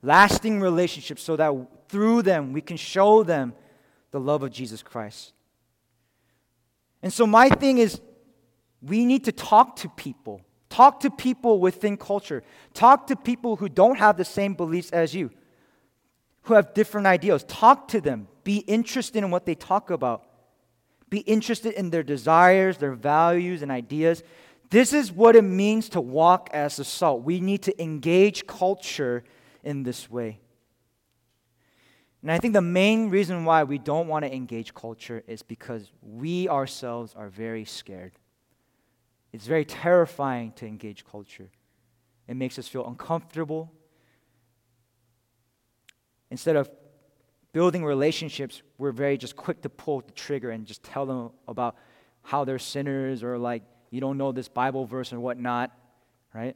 lasting 0.02 0.60
relationships, 0.60 1.22
so 1.22 1.36
that 1.36 1.52
through 1.88 2.22
them 2.22 2.52
we 2.52 2.60
can 2.60 2.76
show 2.76 3.22
them 3.22 3.54
the 4.10 4.20
love 4.20 4.42
of 4.42 4.50
Jesus 4.50 4.82
Christ. 4.82 5.32
And 7.02 7.12
so, 7.12 7.26
my 7.26 7.48
thing 7.48 7.78
is, 7.78 8.00
we 8.80 9.04
need 9.04 9.24
to 9.24 9.32
talk 9.32 9.76
to 9.76 9.88
people. 9.88 10.40
Talk 10.74 10.98
to 11.00 11.10
people 11.10 11.60
within 11.60 11.96
culture. 11.96 12.42
Talk 12.72 13.06
to 13.06 13.14
people 13.14 13.54
who 13.54 13.68
don't 13.68 13.96
have 13.96 14.16
the 14.16 14.24
same 14.24 14.54
beliefs 14.54 14.90
as 14.90 15.14
you, 15.14 15.30
who 16.42 16.54
have 16.54 16.74
different 16.74 17.06
ideals. 17.06 17.44
Talk 17.44 17.86
to 17.88 18.00
them. 18.00 18.26
Be 18.42 18.56
interested 18.56 19.22
in 19.22 19.30
what 19.30 19.46
they 19.46 19.54
talk 19.54 19.90
about. 19.90 20.24
Be 21.10 21.20
interested 21.20 21.74
in 21.74 21.90
their 21.90 22.02
desires, 22.02 22.78
their 22.78 22.94
values, 22.94 23.62
and 23.62 23.70
ideas. 23.70 24.24
This 24.68 24.92
is 24.92 25.12
what 25.12 25.36
it 25.36 25.42
means 25.42 25.90
to 25.90 26.00
walk 26.00 26.50
as 26.52 26.80
a 26.80 26.84
salt. 26.84 27.22
We 27.22 27.38
need 27.38 27.62
to 27.62 27.80
engage 27.80 28.44
culture 28.48 29.22
in 29.62 29.84
this 29.84 30.10
way. 30.10 30.40
And 32.20 32.32
I 32.32 32.38
think 32.38 32.52
the 32.52 32.60
main 32.60 33.10
reason 33.10 33.44
why 33.44 33.62
we 33.62 33.78
don't 33.78 34.08
want 34.08 34.24
to 34.24 34.34
engage 34.34 34.74
culture 34.74 35.22
is 35.28 35.40
because 35.40 35.92
we 36.02 36.48
ourselves 36.48 37.14
are 37.14 37.28
very 37.28 37.64
scared. 37.64 38.18
It's 39.34 39.48
very 39.48 39.64
terrifying 39.64 40.52
to 40.52 40.64
engage 40.64 41.04
culture. 41.04 41.50
It 42.28 42.36
makes 42.36 42.56
us 42.56 42.68
feel 42.68 42.86
uncomfortable. 42.86 43.72
Instead 46.30 46.54
of 46.54 46.70
building 47.52 47.84
relationships, 47.84 48.62
we're 48.78 48.92
very 48.92 49.18
just 49.18 49.34
quick 49.34 49.60
to 49.62 49.68
pull 49.68 50.02
the 50.02 50.12
trigger 50.12 50.50
and 50.50 50.64
just 50.64 50.84
tell 50.84 51.04
them 51.04 51.30
about 51.48 51.74
how 52.22 52.44
they're 52.44 52.60
sinners 52.60 53.24
or 53.24 53.36
like 53.36 53.64
you 53.90 54.00
don't 54.00 54.18
know 54.18 54.30
this 54.30 54.46
Bible 54.46 54.86
verse 54.86 55.12
or 55.12 55.18
whatnot, 55.18 55.72
right? 56.32 56.54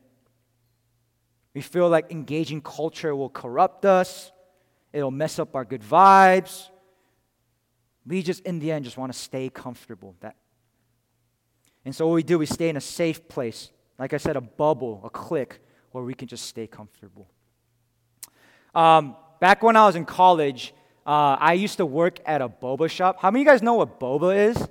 We 1.55 1.63
feel 1.63 1.89
like 1.89 2.13
engaging 2.13 2.61
culture 2.61 3.15
will 3.17 3.29
corrupt 3.29 3.87
us, 3.87 4.31
it'll 4.93 5.11
mess 5.11 5.41
up 5.41 5.57
our 5.57 5.65
good 5.65 5.83
vibes. 5.83 6.69
We 8.07 8.23
just, 8.23 8.45
in 8.45 8.61
the 8.61 8.71
end, 8.71 8.85
just 8.85 8.97
want 8.97 9.13
to 9.13 9.19
stay 9.19 9.51
comfortable. 9.51 10.15
That, 10.21 10.37
and 11.85 11.95
so 11.95 12.07
what 12.07 12.15
we 12.15 12.23
do, 12.23 12.39
we 12.39 12.47
stay 12.47 12.69
in 12.69 12.77
a 12.77 12.81
safe 12.81 13.29
place. 13.29 13.71
Like 13.99 14.13
I 14.13 14.19
said, 14.19 14.37
a 14.37 14.41
bubble, 14.41 15.01
a 15.05 15.11
clique, 15.11 15.61
where 15.93 16.05
we 16.05 16.15
can 16.15 16.29
just 16.29 16.47
stay 16.47 16.67
comfortable. 16.67 17.29
Um, 18.75 19.17
back 19.41 19.63
when 19.63 19.77
I 19.77 19.87
was 19.87 19.97
in 19.97 20.05
college, 20.05 20.75
uh, 21.07 21.37
I 21.41 21.55
used 21.55 21.79
to 21.79 21.87
work 21.87 22.19
at 22.27 22.43
a 22.43 22.49
boba 22.49 22.91
shop. 22.91 23.19
How 23.21 23.31
many 23.31 23.43
of 23.43 23.47
you 23.47 23.53
guys 23.53 23.63
know 23.63 23.75
what 23.75 23.99
boba 23.99 24.51
is? 24.51 24.69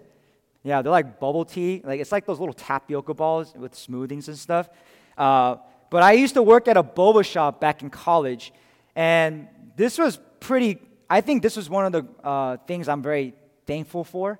Yeah, 0.64 0.82
they're 0.82 0.92
like 0.92 1.20
bubble 1.20 1.46
tea. 1.46 1.82
Like 1.84 2.00
it's 2.00 2.12
like 2.12 2.26
those 2.26 2.40
little 2.40 2.54
tapioca 2.54 3.14
balls 3.14 3.54
with 3.56 3.74
smoothings 3.74 4.28
and 4.28 4.38
stuff. 4.38 4.70
Uh, 5.18 5.56
but 5.90 6.04
I 6.04 6.12
used 6.12 6.34
to 6.36 6.44
work 6.44 6.68
at 6.68 6.78
a 6.78 6.84
boba 6.84 7.26
shop 7.26 7.62
back 7.62 7.82
in 7.82 7.90
college, 7.90 8.54
and 8.96 9.48
this 9.76 9.98
was 9.98 10.20
pretty. 10.40 10.80
I 11.10 11.22
think 11.22 11.42
this 11.42 11.56
was 11.56 11.70
one 11.70 11.86
of 11.86 11.92
the 11.94 12.28
uh, 12.28 12.58
things 12.68 12.90
I'm 12.90 13.02
very 13.02 13.34
thankful 13.66 14.04
for, 14.04 14.40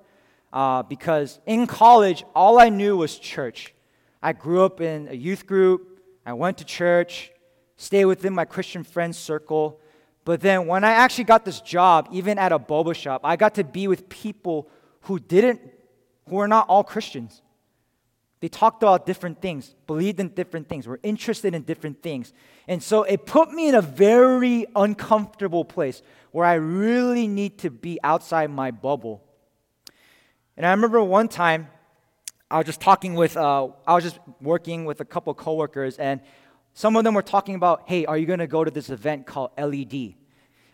uh, 0.52 0.82
because 0.82 1.38
in 1.46 1.66
college 1.66 2.24
all 2.34 2.58
I 2.58 2.68
knew 2.68 2.96
was 2.96 3.18
church. 3.18 3.74
I 4.22 4.32
grew 4.32 4.64
up 4.64 4.80
in 4.80 5.08
a 5.08 5.14
youth 5.14 5.46
group. 5.46 6.00
I 6.26 6.32
went 6.32 6.58
to 6.58 6.64
church, 6.64 7.30
stayed 7.76 8.04
within 8.04 8.34
my 8.34 8.44
Christian 8.44 8.84
friends 8.84 9.16
circle. 9.16 9.80
But 10.24 10.40
then 10.40 10.66
when 10.66 10.84
I 10.84 10.90
actually 10.90 11.24
got 11.24 11.44
this 11.44 11.60
job, 11.60 12.08
even 12.12 12.38
at 12.38 12.52
a 12.52 12.58
boba 12.58 12.94
shop, 12.94 13.22
I 13.24 13.36
got 13.36 13.54
to 13.54 13.64
be 13.64 13.88
with 13.88 14.08
people 14.08 14.68
who 15.02 15.18
didn't, 15.18 15.60
who 16.28 16.36
were 16.36 16.48
not 16.48 16.68
all 16.68 16.84
Christians. 16.84 17.40
They 18.40 18.48
talked 18.48 18.82
about 18.82 19.06
different 19.06 19.40
things, 19.40 19.74
believed 19.86 20.20
in 20.20 20.28
different 20.28 20.68
things, 20.68 20.86
were 20.86 21.00
interested 21.02 21.54
in 21.54 21.62
different 21.62 22.02
things. 22.02 22.32
And 22.68 22.82
so 22.82 23.02
it 23.02 23.26
put 23.26 23.50
me 23.52 23.68
in 23.68 23.74
a 23.74 23.82
very 23.82 24.66
uncomfortable 24.76 25.64
place 25.64 26.02
where 26.30 26.46
I 26.46 26.54
really 26.54 27.26
need 27.26 27.58
to 27.58 27.70
be 27.70 27.98
outside 28.04 28.50
my 28.50 28.70
bubble. 28.70 29.24
And 30.58 30.66
I 30.66 30.72
remember 30.72 31.00
one 31.04 31.28
time 31.28 31.68
I 32.50 32.56
was 32.56 32.66
just 32.66 32.80
talking 32.80 33.14
with, 33.14 33.36
uh, 33.36 33.68
I 33.86 33.94
was 33.94 34.02
just 34.02 34.18
working 34.40 34.86
with 34.86 35.00
a 35.00 35.04
couple 35.04 35.32
coworkers, 35.32 35.98
and 35.98 36.20
some 36.74 36.96
of 36.96 37.04
them 37.04 37.14
were 37.14 37.22
talking 37.22 37.54
about, 37.54 37.84
hey, 37.86 38.06
are 38.06 38.18
you 38.18 38.26
going 38.26 38.40
to 38.40 38.48
go 38.48 38.64
to 38.64 38.70
this 38.70 38.90
event 38.90 39.24
called 39.24 39.52
LED? 39.56 40.14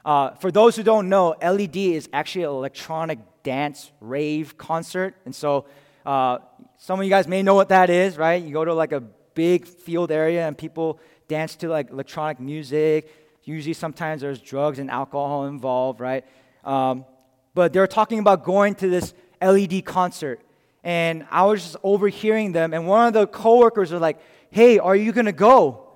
Uh, 0.02 0.30
for 0.36 0.50
those 0.50 0.74
who 0.74 0.82
don't 0.82 1.10
know, 1.10 1.36
LED 1.42 1.76
is 1.76 2.08
actually 2.14 2.44
an 2.44 2.50
electronic 2.50 3.18
dance 3.42 3.92
rave 4.00 4.56
concert. 4.56 5.16
And 5.26 5.34
so 5.34 5.66
uh, 6.06 6.38
some 6.78 6.98
of 6.98 7.04
you 7.04 7.10
guys 7.10 7.28
may 7.28 7.42
know 7.42 7.54
what 7.54 7.68
that 7.68 7.90
is, 7.90 8.16
right? 8.16 8.42
You 8.42 8.54
go 8.54 8.64
to 8.64 8.72
like 8.72 8.92
a 8.92 9.02
big 9.34 9.66
field 9.66 10.10
area 10.10 10.48
and 10.48 10.56
people 10.56 10.98
dance 11.28 11.56
to 11.56 11.68
like 11.68 11.90
electronic 11.90 12.40
music. 12.40 13.10
Usually, 13.42 13.74
sometimes 13.74 14.22
there's 14.22 14.40
drugs 14.40 14.78
and 14.78 14.90
alcohol 14.90 15.44
involved, 15.44 16.00
right? 16.00 16.24
Um, 16.64 17.04
but 17.52 17.74
they're 17.74 17.86
talking 17.86 18.18
about 18.18 18.44
going 18.44 18.76
to 18.76 18.88
this 18.88 19.12
LED 19.44 19.84
concert. 19.84 20.40
And 20.82 21.26
I 21.30 21.44
was 21.44 21.62
just 21.62 21.76
overhearing 21.82 22.52
them, 22.52 22.74
and 22.74 22.86
one 22.86 23.08
of 23.08 23.14
the 23.14 23.26
coworkers 23.26 23.90
was 23.92 24.00
like, 24.00 24.18
Hey, 24.50 24.78
are 24.78 24.94
you 24.94 25.12
gonna 25.12 25.32
go? 25.32 25.86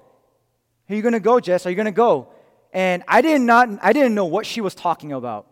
Are 0.88 0.94
you 0.94 1.02
gonna 1.02 1.20
go, 1.20 1.40
Jess? 1.40 1.66
Are 1.66 1.70
you 1.70 1.76
gonna 1.76 1.92
go? 1.92 2.28
And 2.72 3.02
I 3.06 3.20
did 3.20 3.40
not 3.40 3.68
I 3.82 3.92
didn't 3.92 4.14
know 4.14 4.24
what 4.24 4.46
she 4.46 4.60
was 4.60 4.74
talking 4.74 5.12
about. 5.12 5.46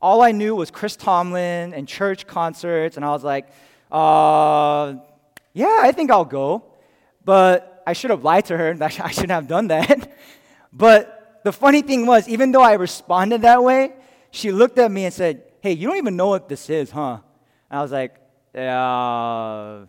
All 0.00 0.22
I 0.22 0.32
knew 0.32 0.54
was 0.54 0.70
Chris 0.70 0.94
Tomlin 0.94 1.74
and 1.74 1.88
church 1.88 2.26
concerts, 2.26 2.96
and 2.96 3.04
I 3.04 3.10
was 3.10 3.24
like, 3.24 3.48
uh, 3.90 4.94
yeah, 5.52 5.78
I 5.80 5.92
think 5.92 6.10
I'll 6.10 6.24
go. 6.24 6.64
But 7.24 7.82
I 7.86 7.92
should 7.92 8.10
have 8.10 8.22
lied 8.22 8.44
to 8.46 8.56
her. 8.56 8.76
I 8.80 8.88
shouldn't 8.88 9.30
have 9.30 9.48
done 9.48 9.68
that. 9.68 10.12
but 10.72 11.40
the 11.44 11.52
funny 11.52 11.82
thing 11.82 12.06
was, 12.06 12.28
even 12.28 12.52
though 12.52 12.62
I 12.62 12.74
responded 12.74 13.42
that 13.42 13.62
way, 13.62 13.94
she 14.30 14.52
looked 14.52 14.78
at 14.78 14.90
me 14.90 15.06
and 15.06 15.14
said, 15.14 15.42
Hey, 15.60 15.72
you 15.72 15.88
don't 15.88 15.96
even 15.96 16.16
know 16.16 16.28
what 16.28 16.48
this 16.48 16.68
is, 16.70 16.90
huh? 16.90 17.18
And 17.70 17.78
I 17.78 17.82
was 17.82 17.92
like, 17.92 18.16
uh, 18.54 19.86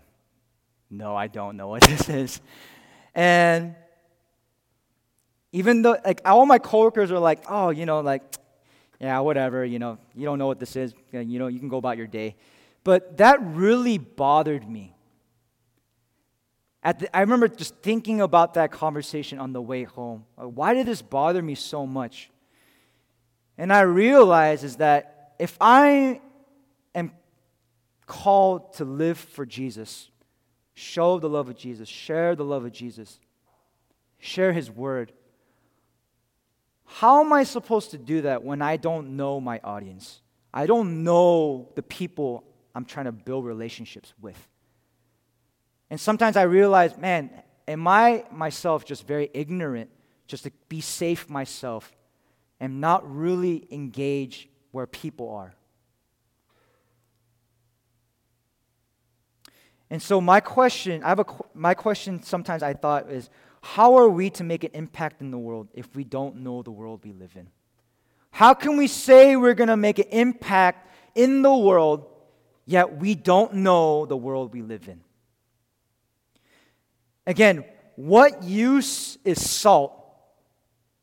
No, 0.89 1.15
I 1.15 1.27
don't 1.27 1.57
know 1.57 1.67
what 1.67 1.81
this 1.87 2.09
is. 2.09 2.41
And 3.13 3.75
even 5.51 5.81
though, 5.81 5.97
like, 6.05 6.21
all 6.25 6.45
my 6.45 6.59
coworkers 6.59 7.11
are 7.11 7.19
like, 7.19 7.43
Oh, 7.49 7.69
you 7.69 7.85
know, 7.85 8.01
like, 8.01 8.21
yeah, 8.99 9.19
whatever, 9.19 9.63
you 9.63 9.79
know, 9.79 9.99
you 10.15 10.25
don't 10.25 10.39
know 10.39 10.47
what 10.47 10.59
this 10.59 10.75
is, 10.75 10.93
you 11.11 11.39
know, 11.39 11.47
you 11.47 11.59
can 11.59 11.69
go 11.69 11.77
about 11.77 11.97
your 11.97 12.07
day. 12.07 12.35
But 12.83 13.17
that 13.17 13.39
really 13.41 13.97
bothered 13.97 14.67
me. 14.67 14.95
The, 16.83 17.15
I 17.15 17.19
remember 17.19 17.47
just 17.49 17.75
thinking 17.77 18.21
about 18.21 18.53
that 18.53 18.71
conversation 18.71 19.39
on 19.39 19.51
the 19.51 19.61
way 19.61 19.83
home. 19.83 20.25
Why 20.35 20.73
did 20.73 20.87
this 20.87 21.01
bother 21.01 21.41
me 21.41 21.53
so 21.55 21.85
much? 21.85 22.31
And 23.57 23.73
I 23.73 23.81
realized 23.81 24.63
is 24.63 24.77
that 24.77 25.33
if 25.37 25.57
I 25.59 26.21
called 28.07 28.73
to 28.73 28.85
live 28.85 29.19
for 29.19 29.45
Jesus, 29.45 30.09
show 30.73 31.19
the 31.19 31.29
love 31.29 31.49
of 31.49 31.55
Jesus, 31.55 31.87
share 31.87 32.35
the 32.35 32.45
love 32.45 32.65
of 32.65 32.71
Jesus, 32.71 33.19
share 34.19 34.53
his 34.53 34.71
word, 34.71 35.11
how 36.87 37.23
am 37.23 37.33
I 37.33 37.43
supposed 37.43 37.91
to 37.91 37.97
do 37.97 38.21
that 38.21 38.43
when 38.43 38.61
I 38.61 38.77
don't 38.77 39.17
know 39.17 39.39
my 39.41 39.59
audience? 39.63 40.21
I 40.53 40.65
don't 40.65 41.03
know 41.03 41.69
the 41.75 41.83
people 41.83 42.43
I'm 42.73 42.85
trying 42.85 43.05
to 43.05 43.11
build 43.11 43.45
relationships 43.45 44.13
with. 44.21 44.37
And 45.89 45.99
sometimes 45.99 46.37
I 46.37 46.43
realize, 46.43 46.97
man, 46.97 47.29
am 47.67 47.87
I 47.87 48.23
myself 48.31 48.85
just 48.85 49.05
very 49.05 49.29
ignorant 49.33 49.89
just 50.27 50.43
to 50.43 50.51
be 50.69 50.79
safe 50.81 51.29
myself 51.29 51.93
and 52.59 52.79
not 52.81 53.09
really 53.13 53.67
engage 53.69 54.49
where 54.71 54.87
people 54.87 55.29
are? 55.29 55.53
And 59.89 60.01
so 60.01 60.19
my 60.19 60.39
question, 60.39 61.03
I 61.03 61.09
have 61.09 61.19
a 61.19 61.25
my 61.53 61.73
question 61.73 62.21
sometimes 62.21 62.61
I 62.63 62.73
thought 62.73 63.09
is 63.09 63.29
how 63.61 63.95
are 63.95 64.09
we 64.09 64.29
to 64.31 64.43
make 64.43 64.63
an 64.63 64.71
impact 64.73 65.21
in 65.21 65.31
the 65.31 65.37
world 65.37 65.67
if 65.73 65.95
we 65.95 66.03
don't 66.03 66.37
know 66.37 66.61
the 66.61 66.71
world 66.71 67.01
we 67.03 67.13
live 67.13 67.31
in? 67.35 67.47
How 68.31 68.53
can 68.53 68.77
we 68.77 68.87
say 68.87 69.35
we're 69.35 69.55
going 69.55 69.69
to 69.69 69.77
make 69.77 69.99
an 69.99 70.07
impact 70.11 70.89
in 71.15 71.41
the 71.41 71.55
world 71.55 72.05
yet 72.67 72.97
we 72.97 73.15
don't 73.15 73.55
know 73.55 74.05
the 74.05 74.15
world 74.15 74.53
we 74.53 74.61
live 74.61 74.87
in. 74.87 74.99
Again, 77.25 77.63
what 77.95 78.43
use 78.43 79.17
is 79.23 79.49
salt 79.49 79.93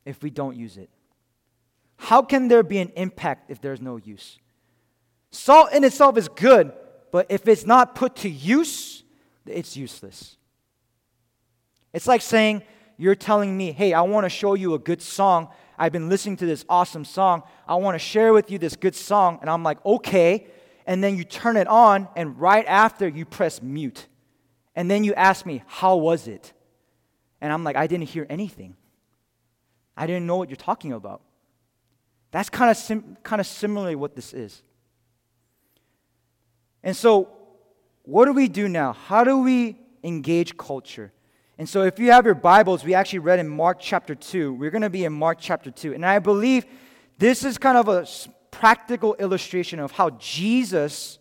if 0.05 0.23
we 0.23 0.31
don't 0.31 0.57
use 0.57 0.77
it? 0.77 0.91
How 1.97 2.23
can 2.23 2.49
there 2.49 2.63
be 2.63 2.79
an 2.79 2.93
impact 2.97 3.51
if 3.51 3.61
there's 3.61 3.81
no 3.81 3.97
use? 3.97 4.39
Salt 5.31 5.73
in 5.73 5.83
itself 5.85 6.17
is 6.19 6.29
good, 6.29 6.73
but 7.15 7.27
if 7.29 7.47
it's 7.47 7.65
not 7.65 7.95
put 7.95 8.17
to 8.17 8.29
use, 8.29 9.05
it's 9.47 9.77
useless. 9.77 10.37
It's 11.93 12.09
like 12.09 12.21
saying, 12.21 12.65
You're 12.97 13.15
telling 13.15 13.57
me, 13.57 13.71
hey, 13.71 13.93
I 13.93 14.01
want 14.01 14.25
to 14.25 14.29
show 14.29 14.55
you 14.55 14.75
a 14.75 14.81
good 14.81 15.01
song. 15.01 15.47
I've 15.79 15.93
been 15.93 16.09
listening 16.09 16.39
to 16.39 16.47
this 16.47 16.65
awesome 16.69 17.05
song. 17.05 17.45
I 17.69 17.77
want 17.77 17.95
to 17.95 18.01
share 18.01 18.33
with 18.33 18.51
you 18.51 18.59
this 18.59 18.75
good 18.75 18.97
song. 18.97 19.39
And 19.41 19.49
I'm 19.49 19.63
like, 19.63 19.79
Okay, 19.87 20.49
and 20.87 21.05
then 21.05 21.17
you 21.17 21.23
turn 21.23 21.57
it 21.57 21.69
on, 21.69 22.09
and 22.17 22.37
right 22.41 22.67
after 22.67 23.07
you 23.07 23.25
press 23.25 23.63
mute. 23.63 24.09
And 24.75 24.91
then 24.91 25.05
you 25.05 25.15
ask 25.15 25.47
me, 25.47 25.63
How 25.69 25.95
was 25.95 26.27
it? 26.27 26.53
And 27.41 27.53
I'm 27.53 27.63
like, 27.63 27.77
I 27.77 27.87
didn't 27.87 28.09
hear 28.09 28.27
anything. 28.29 28.75
I 29.97 30.09
didn't 30.09 30.27
know 30.27 30.35
what 30.35 30.49
you're 30.49 30.57
talking 30.57 30.93
about. 30.93 31.23
That's 32.33 32.51
kind 32.51 32.73
of 32.73 32.77
sim- 32.77 33.19
kind 33.23 33.39
of 33.39 33.47
similarly 33.47 33.95
what 33.95 34.17
this 34.17 34.35
is. 34.35 34.65
And 36.85 36.95
so, 36.95 37.31
what 38.03 38.27
do 38.27 38.35
we 38.35 38.47
do 38.47 38.69
now? 38.69 38.93
How 38.93 39.25
do 39.25 39.39
we 39.39 39.79
engage 40.05 40.59
culture? 40.59 41.13
And 41.57 41.67
so, 41.67 41.83
if 41.83 41.99
you 41.99 42.13
have 42.13 42.27
your 42.27 42.35
Bibles, 42.35 42.85
we 42.85 42.93
actually 42.93 43.21
read 43.21 43.39
in 43.39 43.49
Mark 43.49 43.79
chapter 43.81 44.15
2. 44.15 44.53
We're 44.53 44.71
going 44.71 44.83
to 44.83 44.91
be 44.91 45.07
in 45.07 45.13
Mark 45.15 45.39
chapter 45.41 45.71
2. 45.71 45.95
And 45.95 46.05
I 46.05 46.19
believe 46.19 46.67
this 47.17 47.43
is 47.43 47.57
kind 47.57 47.79
of 47.79 47.89
a 47.89 48.07
practical 48.51 49.15
illustration 49.15 49.81
of 49.81 49.93
how 49.93 50.11
Jesus 50.11 51.19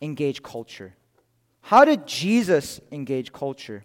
engaged 0.00 0.42
culture. 0.42 0.94
How 1.60 1.84
did 1.84 2.06
Jesus 2.06 2.80
engage 2.90 3.34
culture? 3.34 3.84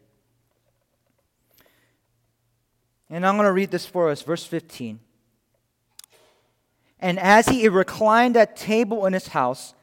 And 3.10 3.26
I'm 3.26 3.36
going 3.36 3.48
to 3.48 3.52
read 3.52 3.70
this 3.70 3.86
for 3.86 4.10
us, 4.10 4.22
verse 4.22 4.46
15. 4.46 5.02
And 7.00 7.20
as 7.20 7.50
he 7.50 7.68
reclined 7.68 8.38
at 8.38 8.56
table 8.56 9.06
in 9.06 9.12
his 9.12 9.28
house, 9.28 9.74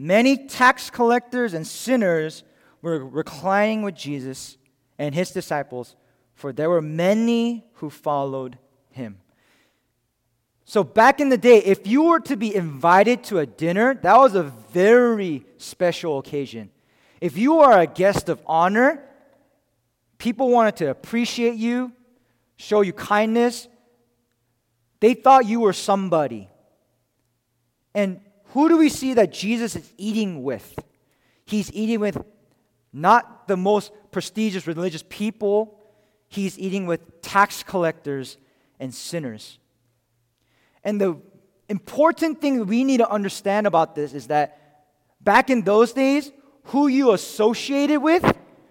many 0.00 0.48
tax 0.48 0.88
collectors 0.88 1.52
and 1.52 1.66
sinners 1.66 2.42
were 2.80 3.04
reclining 3.04 3.82
with 3.82 3.94
Jesus 3.94 4.56
and 4.98 5.14
his 5.14 5.30
disciples, 5.30 5.94
for 6.34 6.54
there 6.54 6.70
were 6.70 6.80
many 6.80 7.66
who 7.74 7.90
followed 7.90 8.56
him. 8.90 9.18
So, 10.64 10.82
back 10.82 11.20
in 11.20 11.28
the 11.28 11.36
day, 11.36 11.58
if 11.58 11.86
you 11.86 12.04
were 12.04 12.20
to 12.20 12.36
be 12.36 12.54
invited 12.54 13.24
to 13.24 13.40
a 13.40 13.46
dinner, 13.46 13.94
that 13.94 14.16
was 14.16 14.34
a 14.34 14.44
very 14.44 15.44
special 15.58 16.18
occasion. 16.18 16.70
If 17.20 17.36
you 17.36 17.58
are 17.58 17.80
a 17.80 17.86
guest 17.86 18.30
of 18.30 18.40
honor, 18.46 19.04
people 20.16 20.48
wanted 20.48 20.76
to 20.76 20.90
appreciate 20.90 21.56
you, 21.56 21.92
show 22.56 22.80
you 22.80 22.94
kindness, 22.94 23.68
they 25.00 25.12
thought 25.12 25.44
you 25.44 25.60
were 25.60 25.74
somebody. 25.74 26.48
And 27.94 28.20
who 28.52 28.68
do 28.68 28.76
we 28.76 28.88
see 28.88 29.14
that 29.14 29.32
Jesus 29.32 29.76
is 29.76 29.92
eating 29.96 30.42
with? 30.42 30.78
He's 31.44 31.72
eating 31.72 32.00
with 32.00 32.22
not 32.92 33.46
the 33.48 33.56
most 33.56 33.92
prestigious 34.10 34.66
religious 34.66 35.04
people, 35.08 35.78
he's 36.28 36.58
eating 36.58 36.86
with 36.86 37.22
tax 37.22 37.62
collectors 37.62 38.36
and 38.80 38.92
sinners. 38.92 39.58
And 40.82 41.00
the 41.00 41.16
important 41.68 42.40
thing 42.40 42.66
we 42.66 42.82
need 42.84 42.98
to 42.98 43.08
understand 43.08 43.66
about 43.66 43.94
this 43.94 44.12
is 44.12 44.26
that 44.28 44.86
back 45.20 45.50
in 45.50 45.62
those 45.62 45.92
days, 45.92 46.32
who 46.64 46.88
you 46.88 47.12
associated 47.12 48.00
with 48.00 48.24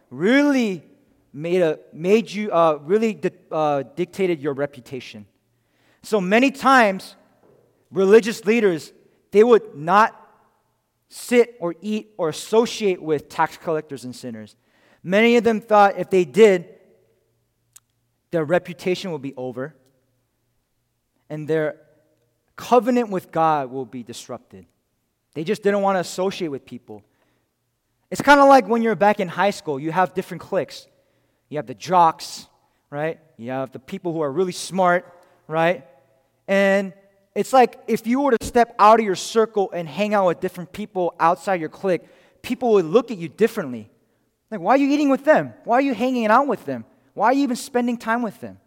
really 0.09 0.83
made, 1.31 1.61
a, 1.61 1.79
made 1.93 2.29
you, 2.31 2.51
uh, 2.51 2.79
really 2.81 3.13
di- 3.13 3.31
uh, 3.51 3.83
dictated 3.95 4.39
your 4.39 4.53
reputation. 4.53 5.25
So 6.01 6.19
many 6.19 6.51
times, 6.51 7.15
religious 7.91 8.45
leaders, 8.45 8.93
they 9.31 9.43
would 9.43 9.75
not 9.75 10.15
sit 11.07 11.55
or 11.59 11.75
eat 11.81 12.13
or 12.17 12.29
associate 12.29 13.01
with 13.01 13.29
tax 13.29 13.57
collectors 13.57 14.05
and 14.05 14.15
sinners. 14.15 14.55
Many 15.03 15.37
of 15.37 15.43
them 15.43 15.61
thought 15.61 15.97
if 15.97 16.09
they 16.09 16.25
did, 16.25 16.67
their 18.31 18.45
reputation 18.45 19.11
will 19.11 19.19
be 19.19 19.33
over 19.35 19.75
and 21.29 21.47
their 21.47 21.77
covenant 22.55 23.09
with 23.09 23.31
God 23.31 23.71
will 23.71 23.85
be 23.85 24.03
disrupted. 24.03 24.65
They 25.33 25.43
just 25.43 25.63
didn't 25.63 25.81
want 25.81 25.95
to 25.95 26.01
associate 26.01 26.49
with 26.49 26.65
people. 26.65 27.03
It's 28.11 28.21
kind 28.21 28.39
of 28.39 28.47
like 28.47 28.67
when 28.67 28.81
you're 28.81 28.95
back 28.95 29.19
in 29.19 29.27
high 29.27 29.51
school, 29.51 29.79
you 29.79 29.91
have 29.91 30.13
different 30.13 30.41
cliques. 30.41 30.87
You 31.47 31.57
have 31.57 31.67
the 31.67 31.75
jocks, 31.75 32.47
right? 32.89 33.19
You 33.37 33.51
have 33.51 33.71
the 33.71 33.79
people 33.79 34.13
who 34.13 34.21
are 34.21 34.31
really 34.31 34.51
smart, 34.51 35.05
right? 35.47 35.85
And 36.47 36.93
it's 37.35 37.53
like 37.53 37.79
if 37.87 38.07
you 38.07 38.21
were 38.21 38.31
to 38.31 38.45
step 38.45 38.75
out 38.79 38.99
of 38.99 39.05
your 39.05 39.15
circle 39.15 39.71
and 39.71 39.87
hang 39.87 40.13
out 40.13 40.27
with 40.27 40.39
different 40.39 40.71
people 40.71 41.15
outside 41.19 41.59
your 41.59 41.69
clique, 41.69 42.01
people 42.41 42.73
would 42.73 42.85
look 42.85 43.11
at 43.11 43.17
you 43.17 43.29
differently. 43.29 43.89
Like, 44.51 44.61
why 44.61 44.73
are 44.73 44.77
you 44.77 44.89
eating 44.89 45.09
with 45.09 45.25
them? 45.25 45.53
Why 45.63 45.75
are 45.75 45.81
you 45.81 45.93
hanging 45.93 46.25
out 46.27 46.47
with 46.47 46.65
them? 46.65 46.85
Why 47.13 47.27
are 47.27 47.33
you 47.33 47.43
even 47.43 47.55
spending 47.55 47.97
time 47.97 48.21
with 48.21 48.39
them? 48.41 48.59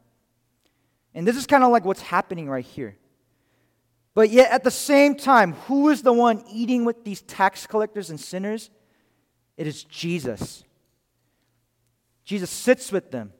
And 1.15 1.27
this 1.27 1.37
is 1.37 1.47
kind 1.47 1.65
of 1.65 1.71
like 1.71 1.85
what's 1.85 2.03
happening 2.03 2.49
right 2.49 2.65
here. 2.65 2.97
But 4.15 4.31
yet, 4.31 4.51
at 4.51 4.63
the 4.63 4.71
same 4.71 5.15
time, 5.15 5.55
who 5.55 5.89
is 5.89 6.03
the 6.03 6.13
one 6.13 6.45
eating 6.51 6.85
with 6.85 7.05
these 7.05 7.23
tax 7.23 7.67
collectors 7.67 8.11
and 8.11 8.21
sinners? 8.21 8.71
It 9.57 9.67
is 9.67 9.85
Jesus. 9.85 10.65
Jesus 12.25 12.51
sits 12.51 12.93
with 12.93 13.11
them, 13.11 13.33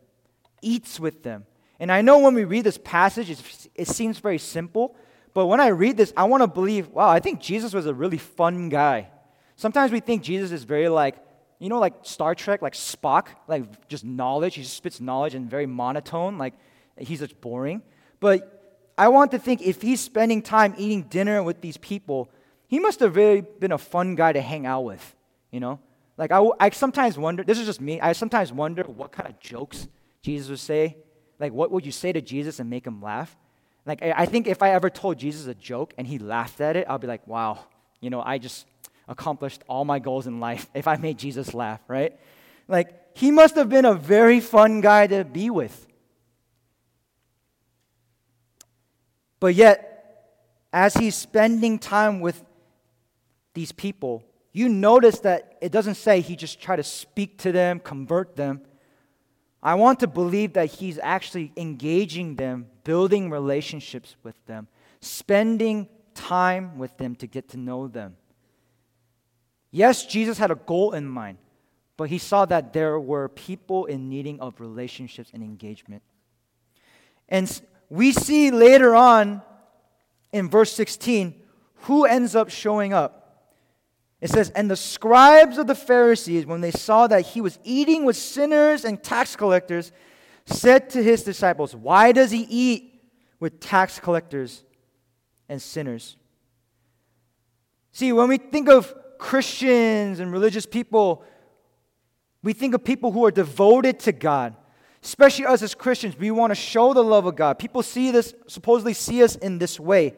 eats 0.61 0.99
with 0.99 1.23
them. 1.23 1.47
And 1.79 1.93
I 1.93 2.01
know 2.01 2.19
when 2.19 2.35
we 2.35 2.45
read 2.45 2.65
this 2.65 2.79
passage, 2.79 3.31
it 3.75 3.89
seems 3.89 4.19
very 4.19 4.39
simple, 4.39 4.97
but 5.35 5.47
when 5.47 5.61
I 5.61 5.69
read 5.69 5.97
this, 5.97 6.13
I 6.17 6.25
want 6.25 6.43
to 6.43 6.47
believe, 6.47 6.89
wow, 6.89 7.09
I 7.09 7.21
think 7.21 7.41
Jesus 7.41 7.73
was 7.73 7.87
a 7.87 7.95
really 7.95 8.19
fun 8.19 8.69
guy. 8.69 9.09
Sometimes 9.57 9.93
we 9.93 10.01
think 10.01 10.23
Jesus 10.23 10.53
is 10.53 10.65
very 10.65 10.89
like, 10.89 11.17
you 11.59 11.69
know, 11.69 11.79
like 11.79 11.95
Star 12.03 12.35
Trek, 12.35 12.61
like 12.61 12.75
Spock, 12.75 13.29
like 13.47 13.89
just 13.89 14.05
knowledge. 14.05 14.57
He 14.57 14.63
just 14.63 14.77
spits 14.77 15.01
knowledge 15.01 15.35
and 15.35 15.49
very 15.49 15.67
monotone, 15.67 16.37
like 16.37 16.55
he's 16.99 17.21
just 17.21 17.41
boring. 17.41 17.83
But 18.21 18.93
I 18.99 19.09
want 19.09 19.31
to 19.31 19.39
think 19.39 19.63
if 19.63 19.81
he's 19.81 20.01
spending 20.01 20.43
time 20.43 20.75
eating 20.77 21.05
dinner 21.05 21.43
with 21.43 21.61
these 21.61 21.77
people, 21.77 22.31
he 22.67 22.79
must 22.79 23.01
have 23.01 23.17
really 23.17 23.41
been 23.43 23.73
a 23.73 23.79
fun 23.79 24.15
guy 24.15 24.33
to 24.33 24.41
hang 24.41 24.67
out 24.67 24.83
with, 24.83 25.15
you 25.51 25.61
know? 25.61 25.79
Like, 26.17 26.31
I, 26.31 26.43
I 26.61 26.71
sometimes 26.71 27.19
wonder, 27.19 27.43
this 27.43 27.59
is 27.59 27.67
just 27.67 27.81
me, 27.81 28.01
I 28.01 28.13
sometimes 28.13 28.53
wonder 28.53 28.83
what 28.83 29.13
kind 29.13 29.29
of 29.29 29.39
jokes 29.41 29.89
Jesus 30.23 30.51
would 30.51 30.59
say. 30.59 30.97
Like, 31.39 31.53
what 31.53 31.71
would 31.71 31.87
you 31.87 31.93
say 31.93 32.13
to 32.13 32.21
Jesus 32.21 32.61
and 32.61 32.69
make 32.71 32.87
him 32.87 33.03
laugh? 33.03 33.37
Like, 33.85 34.03
I 34.03 34.27
think 34.27 34.47
if 34.47 34.63
I 34.63 34.71
ever 34.71 34.91
told 34.91 35.19
Jesus 35.19 35.47
a 35.47 35.55
joke 35.55 35.93
and 35.99 36.07
he 36.07 36.19
laughed 36.19 36.61
at 36.61 36.77
it, 36.77 36.87
I'll 36.89 36.99
be 36.99 37.09
like, 37.09 37.27
wow, 37.27 37.59
you 38.01 38.11
know, 38.11 38.23
I 38.23 38.39
just 38.39 38.67
accomplished 39.09 39.63
all 39.69 39.85
my 39.85 39.99
goals 39.99 40.27
in 40.27 40.39
life 40.39 40.69
if 40.75 40.87
I 40.87 40.97
made 40.97 41.19
Jesus 41.19 41.53
laugh, 41.53 41.81
right? 41.89 42.19
Like, 42.69 43.17
he 43.17 43.31
must 43.31 43.57
have 43.57 43.69
been 43.69 43.85
a 43.85 43.95
very 43.95 44.41
fun 44.41 44.81
guy 44.81 45.07
to 45.09 45.25
be 45.25 45.51
with. 45.51 45.87
But 49.41 49.55
yet, 49.55 49.89
as 50.73 50.95
he's 50.95 51.17
spending 51.17 51.79
time 51.79 52.21
with 52.21 52.43
these 53.55 53.73
people, 53.73 54.25
you 54.53 54.69
notice 54.69 55.19
that 55.21 55.59
it 55.61 55.73
doesn't 55.73 55.97
say 55.97 56.21
he 56.21 56.37
just 56.37 56.61
tried 56.61 56.77
to 56.77 56.85
speak 56.85 57.39
to 57.39 57.53
them, 57.53 57.81
convert 57.81 58.37
them. 58.37 58.61
I 59.63 59.75
want 59.75 60.01
to 60.01 60.07
believe 60.07 60.53
that 60.55 60.67
he's 60.67 60.99
actually 61.03 61.53
engaging 61.57 62.37
them, 62.37 62.69
building 62.85 63.31
relationships 63.31 64.17
with 64.23 64.35
them, 64.47 64.69
spending 65.01 65.89
time 66.15 66.79
with 66.79 66.97
them 66.99 67.15
to 67.17 67.27
get 67.27 67.49
to 67.51 67.57
know 67.57 67.89
them. 67.89 68.17
Yes, 69.71 70.05
Jesus 70.05 70.39
had 70.39 70.51
a 70.51 70.55
goal 70.55 70.93
in 70.93 71.09
mind, 71.09 71.39
but 71.97 72.11
he 72.11 72.19
saw 72.19 72.45
that 72.47 72.73
there 72.73 73.01
were 73.01 73.29
people 73.29 73.87
in 73.87 74.09
needing 74.09 74.41
of 74.41 74.61
relationships 74.61 75.31
and 75.33 75.43
engagement. 75.43 76.03
And 77.29 77.61
we 77.89 78.13
see 78.13 78.51
later 78.51 78.95
on 78.95 79.43
in 80.33 80.49
verse 80.49 80.73
16 80.73 81.35
who 81.83 82.05
ends 82.05 82.37
up 82.37 82.51
showing 82.51 82.93
up. 82.93 83.23
It 84.21 84.31
says, 84.31 84.51
And 84.51 84.71
the 84.71 84.77
scribes 84.77 85.59
of 85.59 85.67
the 85.67 85.75
Pharisees, 85.75 86.47
when 86.47 86.61
they 86.61 86.71
saw 86.71 87.07
that 87.09 87.23
he 87.23 87.41
was 87.41 87.59
eating 87.65 88.05
with 88.05 88.17
sinners 88.17 88.85
and 88.85 89.03
tax 89.03 89.35
collectors, 89.35 89.91
said 90.47 90.91
to 90.91 91.03
his 91.03 91.23
disciples, 91.23 91.75
Why 91.75 92.13
does 92.13 92.31
he 92.31 92.47
eat 92.49 93.03
with 93.41 93.61
tax 93.61 93.99
collectors 93.99 94.65
and 95.49 95.61
sinners? 95.61 96.17
See, 97.93 98.13
when 98.13 98.29
we 98.29 98.39
think 98.39 98.69
of 98.69 98.95
Christians 99.19 100.19
and 100.19 100.33
religious 100.33 100.67
people, 100.67 101.25
we 102.43 102.53
think 102.53 102.75
of 102.75 102.83
people 102.83 103.13
who 103.13 103.25
are 103.25 103.31
devoted 103.31 104.01
to 104.01 104.13
God. 104.13 104.57
Especially 105.03 105.47
us 105.47 105.63
as 105.63 105.75
Christians, 105.75 106.17
we 106.17 106.31
want 106.31 106.53
to 106.53 106.55
show 106.55 106.95
the 106.95 107.03
love 107.03 107.27
of 107.27 107.37
God. 107.37 107.59
People 107.59 107.83
see 107.83 108.11
this, 108.11 108.35
supposedly 108.47 108.95
see 108.95 109.23
us 109.23 109.35
in 109.37 109.59
this 109.59 109.79
way. 109.79 110.15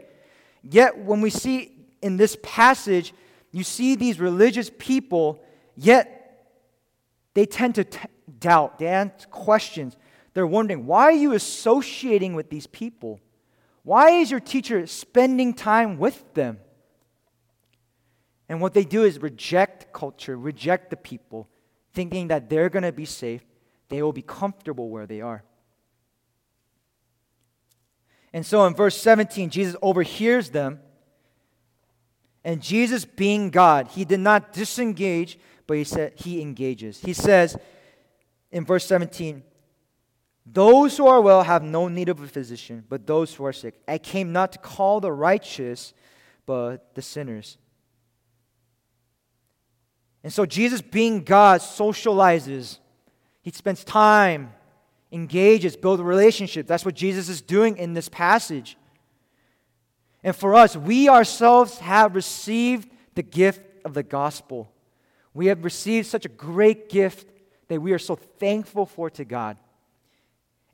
Yet, 0.63 0.99
when 0.99 1.21
we 1.21 1.31
see 1.31 1.73
in 2.03 2.17
this 2.17 2.37
passage, 2.43 3.15
you 3.51 3.65
see 3.65 3.95
these 3.95 4.21
religious 4.21 4.71
people, 4.79 5.43
yet 5.77 6.49
they 7.35 7.47
tend 7.47 7.77
to 7.77 7.85
t- 7.85 7.99
doubt, 8.39 8.79
they 8.79 8.87
ask 8.87 9.29
questions. 9.31 9.97
They're 10.35 10.47
wondering, 10.47 10.87
why 10.87 11.05
are 11.05 11.13
you 11.13 11.33
associating 11.33 12.35
with 12.35 12.51
these 12.51 12.67
people? 12.67 13.21
Why 13.83 14.11
is 14.11 14.31
your 14.31 14.41
teacher 14.41 14.87
spending 14.87 15.55
time 15.55 15.99
with 15.99 16.35
them? 16.35 16.59
And 18.49 18.61
what 18.61 18.75
they 18.75 18.85
do 18.85 19.05
is 19.05 19.23
reject 19.23 19.93
culture, 19.93 20.37
reject 20.37 20.91
the 20.91 20.97
people, 20.97 21.49
thinking 21.93 22.29
that 22.29 22.51
they're 22.51 22.69
going 22.69 22.83
to 22.83 22.93
be 22.93 23.05
safe, 23.07 23.43
they 23.89 24.03
will 24.03 24.13
be 24.13 24.23
comfortable 24.23 24.91
where 24.91 25.07
they 25.07 25.21
are. 25.21 25.45
And 28.33 28.45
so 28.45 28.67
in 28.67 28.75
verse 28.75 29.01
17, 29.01 29.49
Jesus 29.51 29.77
overhears 29.81 30.51
them 30.51 30.81
and 32.45 32.61
Jesus, 32.61 33.07
being 33.07 33.49
God, 33.49 33.89
he 33.89 34.05
did 34.05 34.21
not 34.21 34.53
disengage, 34.53 35.39
but 35.67 35.79
he 35.79 35.85
said 35.85 36.13
he 36.17 36.43
engages. 36.43 37.01
He 37.01 37.15
says 37.15 37.57
in 38.53 38.67
verse 38.67 38.85
17, 38.87 39.43
Those 40.47 40.97
who 40.97 41.07
are 41.07 41.21
well 41.21 41.43
have 41.43 41.63
no 41.63 41.89
need 41.89 42.09
of 42.09 42.21
a 42.21 42.27
physician, 42.27 42.85
but 42.89 43.07
those 43.07 43.35
who 43.35 43.45
are 43.47 43.53
sick. 43.53 43.81
I 43.89 43.99
came 43.99 44.33
not 44.33 44.53
to 44.53 44.59
call 44.59 45.01
the 45.01 45.13
righteous, 45.13 45.95
but 46.45 46.95
the 46.95 47.03
sinners. 47.03 47.57
And 50.23 50.33
so 50.33 50.45
Jesus, 50.45 50.83
being 50.83 51.23
God, 51.23 51.61
socializes. 51.61 52.79
He 53.43 53.51
spends 53.51 53.85
time, 53.85 54.53
engages, 55.13 55.77
builds 55.77 56.01
a 56.01 56.05
relationship. 56.05 56.67
That's 56.67 56.85
what 56.85 56.95
Jesus 56.95 57.29
is 57.29 57.41
doing 57.41 57.77
in 57.77 57.95
this 57.95 58.09
passage. 58.09 58.77
And 60.23 60.35
for 60.35 60.55
us, 60.55 60.77
we 60.77 61.09
ourselves 61.09 61.79
have 61.79 62.15
received 62.15 62.91
the 63.15 63.23
gift 63.23 63.63
of 63.85 63.95
the 63.95 64.03
gospel. 64.03 64.71
We 65.35 65.47
have 65.47 65.65
received 65.65 66.07
such 66.07 66.25
a 66.25 66.31
great 66.31 66.89
gift 66.89 67.29
that 67.69 67.81
we 67.81 67.93
are 67.93 67.99
so 67.99 68.17
thankful 68.17 68.87
for 68.87 69.11
to 69.11 69.25
God. 69.25 69.59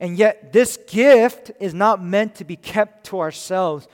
And 0.01 0.17
yet, 0.17 0.53
this 0.53 0.79
gift 0.89 1.53
is 1.61 1.75
not 1.75 2.03
meant 2.03 2.37
to 2.37 2.45
be 2.45 2.57
kept 2.57 3.05
to 3.09 3.21
ourselves. 3.21 3.87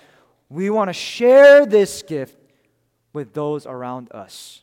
We 0.49 0.71
want 0.71 0.88
to 0.88 0.95
share 0.95 1.66
this 1.66 2.03
gift 2.03 2.38
with 3.12 3.35
those 3.35 3.66
around 3.66 4.12
us. 4.12 4.62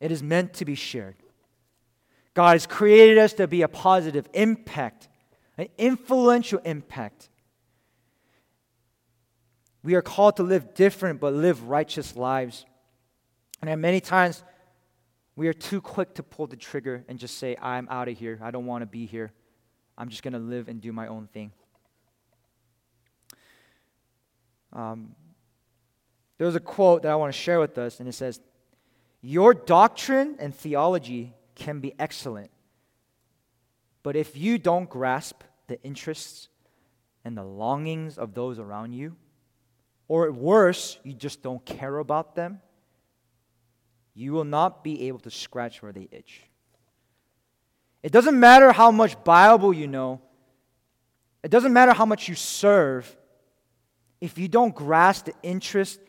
It 0.00 0.12
is 0.12 0.22
meant 0.22 0.54
to 0.54 0.64
be 0.64 0.76
shared. 0.76 1.16
God 2.34 2.52
has 2.52 2.66
created 2.66 3.18
us 3.18 3.32
to 3.34 3.48
be 3.48 3.62
a 3.62 3.68
positive 3.68 4.28
impact, 4.32 5.08
an 5.56 5.66
influential 5.76 6.60
impact. 6.64 7.28
We 9.82 9.96
are 9.96 10.02
called 10.02 10.36
to 10.36 10.44
live 10.44 10.74
different 10.74 11.18
but 11.18 11.32
live 11.32 11.64
righteous 11.64 12.14
lives. 12.14 12.64
And 13.60 13.80
many 13.80 14.00
times 14.00 14.44
we 15.34 15.48
are 15.48 15.52
too 15.52 15.80
quick 15.80 16.14
to 16.14 16.22
pull 16.22 16.46
the 16.46 16.56
trigger 16.56 17.04
and 17.08 17.18
just 17.18 17.38
say, 17.38 17.56
I'm 17.60 17.88
out 17.90 18.06
of 18.06 18.16
here. 18.16 18.38
I 18.40 18.52
don't 18.52 18.66
want 18.66 18.82
to 18.82 18.86
be 18.86 19.06
here. 19.06 19.32
I'm 19.98 20.08
just 20.08 20.22
going 20.22 20.32
to 20.32 20.38
live 20.38 20.68
and 20.68 20.80
do 20.80 20.92
my 20.92 21.08
own 21.08 21.26
thing. 21.26 21.50
Um, 24.72 25.16
there's 26.38 26.54
a 26.54 26.60
quote 26.60 27.02
that 27.02 27.10
I 27.10 27.16
want 27.16 27.34
to 27.34 27.38
share 27.38 27.58
with 27.58 27.76
us, 27.78 27.98
and 27.98 28.08
it 28.08 28.12
says, 28.12 28.40
Your 29.20 29.52
doctrine 29.52 30.36
and 30.38 30.54
theology 30.54 31.34
can 31.56 31.80
be 31.80 31.94
excellent, 31.98 32.50
but 34.04 34.14
if 34.14 34.36
you 34.36 34.56
don't 34.56 34.88
grasp 34.88 35.42
the 35.66 35.82
interests 35.82 36.48
and 37.24 37.36
the 37.36 37.42
longings 37.42 38.18
of 38.18 38.34
those 38.34 38.60
around 38.60 38.92
you, 38.92 39.16
or 40.06 40.30
worse, 40.30 40.98
you 41.02 41.12
just 41.12 41.42
don't 41.42 41.64
care 41.66 41.98
about 41.98 42.36
them, 42.36 42.60
you 44.14 44.32
will 44.32 44.44
not 44.44 44.84
be 44.84 45.08
able 45.08 45.18
to 45.20 45.30
scratch 45.30 45.82
where 45.82 45.92
they 45.92 46.08
itch. 46.12 46.47
It 48.08 48.12
doesn't 48.12 48.40
matter 48.40 48.72
how 48.72 48.90
much 48.90 49.22
Bible 49.22 49.70
you 49.70 49.86
know, 49.86 50.22
it 51.42 51.50
doesn't 51.50 51.74
matter 51.74 51.92
how 51.92 52.06
much 52.06 52.26
you 52.26 52.34
serve, 52.34 53.14
if 54.18 54.38
you 54.38 54.48
don't 54.48 54.74
grasp 54.74 55.26
the 55.26 55.34
interest, 55.42 56.00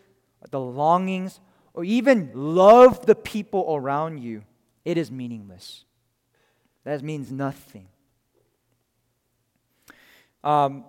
the 0.49 0.61
longings, 0.61 1.41
or 1.73 1.83
even 1.83 2.31
love 2.33 3.05
the 3.05 3.15
people 3.15 3.65
around 3.75 4.19
you, 4.19 4.43
it 4.85 4.97
is 4.97 5.11
meaningless. 5.11 5.83
That 6.85 7.03
means 7.03 7.33
nothing. 7.33 7.89
Um, 10.41 10.85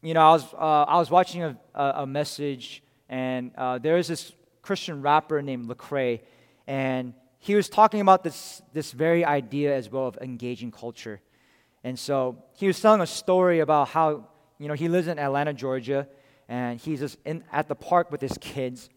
you 0.00 0.14
know, 0.14 0.20
I 0.20 0.30
was, 0.30 0.54
uh, 0.54 0.84
I 0.84 0.98
was 0.98 1.10
watching 1.10 1.42
a, 1.42 1.56
a, 1.74 2.06
message, 2.06 2.84
and 3.08 3.50
uh, 3.58 3.78
there 3.78 3.96
is 3.96 4.06
this 4.06 4.30
Christian 4.62 5.02
rapper 5.02 5.42
named 5.42 5.68
Lecrae, 5.68 6.20
and 6.68 7.14
he 7.46 7.54
was 7.54 7.68
talking 7.68 8.00
about 8.00 8.24
this, 8.24 8.60
this 8.72 8.90
very 8.90 9.24
idea 9.24 9.72
as 9.72 9.88
well 9.88 10.08
of 10.08 10.18
engaging 10.20 10.72
culture. 10.72 11.20
And 11.84 11.96
so 11.96 12.42
he 12.56 12.66
was 12.66 12.80
telling 12.80 13.00
a 13.00 13.06
story 13.06 13.60
about 13.60 13.86
how, 13.90 14.26
you 14.58 14.66
know, 14.66 14.74
he 14.74 14.88
lives 14.88 15.06
in 15.06 15.20
Atlanta, 15.20 15.54
Georgia, 15.54 16.08
and 16.48 16.80
he's 16.80 16.98
just 16.98 17.18
in, 17.24 17.44
at 17.52 17.68
the 17.68 17.76
park 17.76 18.10
with 18.10 18.20
his 18.20 18.36
kids. 18.40 18.90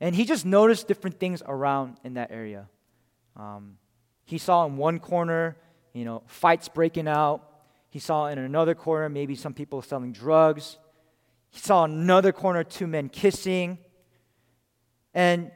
And 0.00 0.14
he 0.14 0.24
just 0.24 0.46
noticed 0.46 0.86
different 0.86 1.18
things 1.18 1.42
around 1.44 1.96
in 2.04 2.14
that 2.14 2.30
area. 2.30 2.68
Um, 3.34 3.76
he 4.24 4.38
saw 4.38 4.64
in 4.66 4.76
one 4.76 5.00
corner, 5.00 5.56
you 5.92 6.04
know, 6.04 6.22
fights 6.26 6.68
breaking 6.68 7.08
out. 7.08 7.42
He 7.90 7.98
saw 7.98 8.26
in 8.26 8.38
another 8.38 8.76
corner 8.76 9.08
maybe 9.08 9.34
some 9.34 9.52
people 9.52 9.82
selling 9.82 10.12
drugs. 10.12 10.78
He 11.50 11.58
saw 11.58 11.82
another 11.82 12.30
corner 12.30 12.62
two 12.62 12.86
men 12.86 13.08
kissing. 13.08 13.78
And 15.12 15.50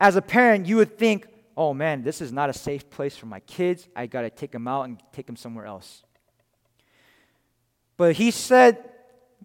as 0.00 0.16
a 0.16 0.22
parent, 0.22 0.66
you 0.66 0.78
would 0.78 0.98
think, 0.98 1.28
oh 1.56 1.74
man, 1.74 2.02
this 2.02 2.20
is 2.20 2.32
not 2.32 2.50
a 2.50 2.52
safe 2.52 2.88
place 2.90 3.16
for 3.16 3.26
my 3.26 3.40
kids. 3.40 3.88
I 3.94 4.06
got 4.06 4.22
to 4.22 4.30
take 4.30 4.52
them 4.52 4.68
out 4.68 4.82
and 4.82 5.00
take 5.12 5.26
them 5.26 5.36
somewhere 5.36 5.66
else. 5.66 6.02
But 7.96 8.16
he 8.16 8.30
said 8.30 8.90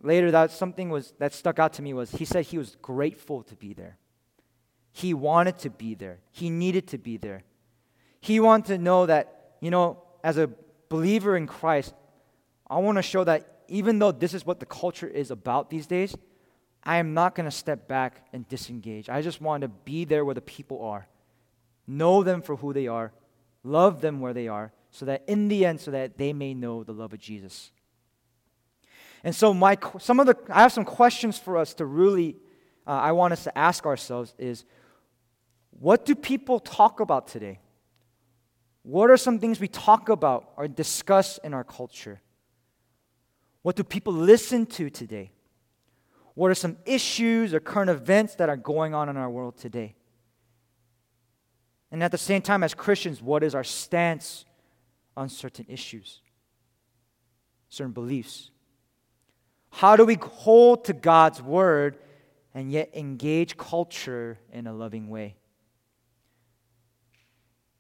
later 0.02 0.32
that 0.32 0.52
something 0.52 0.90
was 0.90 1.14
that 1.20 1.34
stuck 1.34 1.60
out 1.60 1.74
to 1.74 1.82
me 1.82 1.94
was 1.94 2.12
he 2.12 2.26
said 2.26 2.46
he 2.46 2.58
was 2.58 2.76
grateful 2.82 3.44
to 3.44 3.56
be 3.56 3.74
there. 3.74 3.98
He 4.92 5.14
wanted 5.14 5.60
to 5.60 5.70
be 5.70 5.94
there. 5.96 6.20
He 6.32 6.50
needed 6.50 6.88
to 6.88 6.98
be 6.98 7.18
there. 7.18 7.44
He 8.20 8.40
wanted 8.40 8.68
to 8.68 8.78
know 8.80 9.06
that, 9.06 9.58
you 9.62 9.70
know, 9.70 10.02
as 10.24 10.38
a 10.38 10.50
believer 10.90 11.38
in 11.38 11.46
Christ, 11.46 11.94
I 12.70 12.80
want 12.80 12.98
to 12.98 13.02
show 13.02 13.24
that 13.24 13.64
even 13.68 14.00
though 14.00 14.12
this 14.12 14.34
is 14.34 14.46
what 14.46 14.60
the 14.60 14.66
culture 14.66 15.08
is 15.08 15.30
about 15.30 15.70
these 15.70 15.88
days, 15.88 16.16
I 16.84 16.98
am 16.98 17.14
not 17.14 17.36
going 17.36 17.46
to 17.46 17.52
step 17.52 17.88
back 17.88 18.26
and 18.34 18.48
disengage. 18.48 19.10
I 19.10 19.22
just 19.22 19.42
want 19.42 19.62
to 19.62 19.68
be 19.68 20.06
there 20.06 20.26
where 20.26 20.36
the 20.36 20.42
people 20.42 20.84
are, 20.84 21.08
know 21.88 22.24
them 22.24 22.42
for 22.42 22.58
who 22.58 22.74
they 22.74 22.88
are, 22.88 23.14
love 23.64 24.02
them 24.02 24.20
where 24.20 24.34
they 24.34 24.48
are, 24.48 24.74
so 24.92 25.06
that 25.06 25.24
in 25.28 25.48
the 25.48 25.66
end, 25.66 25.80
so 25.80 25.92
that 25.92 26.18
they 26.18 26.34
may 26.34 26.54
know 26.54 26.84
the 26.84 26.92
love 26.92 27.14
of 27.14 27.20
Jesus. 27.20 27.72
And 29.24 29.36
so, 29.36 29.54
my 29.54 29.78
some 30.00 30.20
of 30.20 30.28
the 30.28 30.38
I 30.50 30.62
have 30.62 30.72
some 30.72 30.86
questions 30.86 31.38
for 31.38 31.58
us 31.58 31.74
to 31.76 31.86
really, 31.86 32.38
uh, 32.86 32.92
I 32.92 33.12
want 33.12 33.34
us 33.34 33.44
to 33.46 33.58
ask 33.58 33.86
ourselves 33.86 34.34
is, 34.38 34.66
what 35.72 36.06
do 36.06 36.16
people 36.16 36.60
talk 36.60 37.00
about 37.00 37.28
today? 37.28 37.60
What 38.88 39.10
are 39.10 39.18
some 39.18 39.40
things 39.40 39.60
we 39.60 39.68
talk 39.68 40.08
about 40.08 40.52
or 40.56 40.68
discuss 40.68 41.40
in 41.44 41.54
our 41.54 41.66
culture? 41.66 42.22
What 43.62 43.76
do 43.76 43.84
people 43.84 44.14
listen 44.14 44.66
to 44.68 44.90
today? 44.90 45.32
What 46.36 46.50
are 46.52 46.56
some 46.56 46.78
issues 46.86 47.54
or 47.54 47.60
current 47.60 47.90
events 47.90 48.36
that 48.36 48.48
are 48.48 48.56
going 48.56 48.94
on 48.94 49.10
in 49.10 49.18
our 49.18 49.30
world 49.30 49.58
today? 49.58 49.97
And 51.92 52.04
at 52.04 52.12
the 52.12 52.18
same 52.18 52.42
time, 52.42 52.64
as 52.64 52.74
Christians, 52.74 53.22
what 53.22 53.44
is 53.44 53.56
our 53.56 53.64
stance 53.64 54.46
on 55.16 55.30
certain 55.30 55.66
issues, 55.70 56.22
certain 57.70 57.94
beliefs? 57.94 58.52
How 59.70 59.96
do 59.96 60.06
we 60.06 60.16
hold 60.16 60.86
to 60.86 60.94
God's 60.94 61.42
word 61.42 61.98
and 62.54 62.72
yet 62.72 62.92
engage 62.94 63.58
culture 63.58 64.38
in 64.52 64.68
a 64.68 64.74
loving 64.74 65.10
way? 65.10 65.36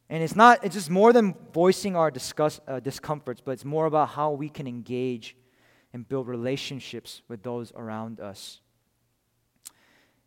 And 0.09 0.23
it's 0.23 0.35
not, 0.35 0.63
it's 0.63 0.75
just 0.75 0.89
more 0.89 1.11
than 1.11 1.35
voicing 1.53 1.95
our 1.95 2.09
discuss, 2.09 2.61
uh, 2.67 2.79
discomforts, 2.79 3.41
but 3.43 3.51
it's 3.51 3.65
more 3.65 3.85
about 3.85 4.09
how 4.09 4.31
we 4.31 4.47
can 4.47 4.65
engage 4.65 5.35
and 5.91 6.07
build 6.07 6.27
relationships 6.27 7.21
with 7.27 7.43
those 7.43 7.73
around 7.75 8.21
us. 8.21 8.61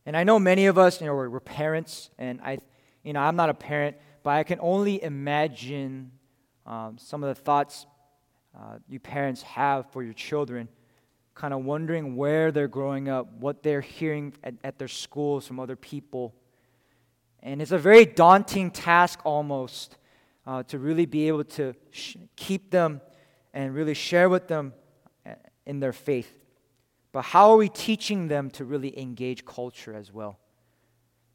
And 0.05 0.16
I 0.16 0.25
know 0.25 0.38
many 0.38 0.66
of 0.66 0.77
us, 0.77 1.01
you 1.01 1.07
know, 1.07 1.14
we're, 1.14 1.31
we're 1.31 1.40
parents, 1.40 2.11
and 2.19 2.40
I, 2.43 2.59
you 3.03 3.13
know, 3.13 3.21
I'm 3.21 3.37
not 3.37 3.49
a 3.49 3.55
parent, 3.55 3.97
but 4.23 4.31
I 4.31 4.43
can 4.43 4.59
only 4.61 5.03
imagine 5.03 6.13
um, 6.67 6.97
some 6.99 7.23
of 7.23 7.35
the 7.35 7.41
thoughts 7.41 7.87
uh, 8.59 8.79
you 8.89 8.99
parents 8.99 9.43
have 9.43 9.91
for 9.93 10.03
your 10.03 10.13
children, 10.13 10.69
kind 11.35 11.55
of 11.55 11.65
wondering 11.65 12.17
where 12.17 12.51
they're 12.51 12.69
growing 12.69 13.09
up, 13.09 13.33
what 13.35 13.63
they're 13.63 13.81
hearing 13.81 14.35
at, 14.43 14.55
at 14.65 14.79
their 14.79 14.89
schools 14.89 15.47
from 15.47 15.61
other 15.61 15.77
people. 15.77 16.35
And 17.43 17.63
it's 17.63 17.71
a 17.71 17.79
very 17.79 18.05
daunting 18.05 18.71
task 18.71 19.21
almost 19.25 19.97
uh, 20.47 20.65
to 20.65 20.79
really 20.79 21.07
be 21.07 21.29
able 21.29 21.45
to 21.45 21.75
sh- 21.91 22.17
keep 22.37 22.71
them 22.71 23.01
and 23.55 23.75
really 23.75 23.95
share 23.95 24.29
with 24.29 24.49
them 24.49 24.75
uh, 25.25 25.35
in 25.65 25.79
their 25.79 25.93
faith. 25.93 26.31
But 27.13 27.23
how 27.23 27.51
are 27.53 27.57
we 27.57 27.69
teaching 27.69 28.29
them 28.29 28.51
to 28.51 28.65
really 28.65 28.99
engage 28.99 29.45
culture 29.45 29.95
as 29.95 30.13
well? 30.13 30.39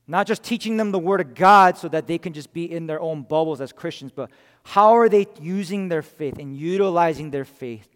Not 0.07 0.27
just 0.27 0.43
teaching 0.43 0.77
them 0.77 0.91
the 0.91 0.99
Word 0.99 1.21
of 1.21 1.33
God 1.33 1.77
so 1.77 1.87
that 1.87 2.05
they 2.05 2.17
can 2.17 2.33
just 2.33 2.53
be 2.53 2.71
in 2.71 2.85
their 2.85 2.99
own 2.99 3.23
bubbles 3.23 3.59
as 3.59 3.71
Christians, 3.71 4.11
but 4.11 4.29
how 4.63 4.95
are 4.97 5.09
they 5.09 5.27
using 5.41 5.89
their 5.89 6.03
faith 6.03 6.37
and 6.37 6.55
utilizing 6.55 7.31
their 7.31 7.45
faith 7.45 7.87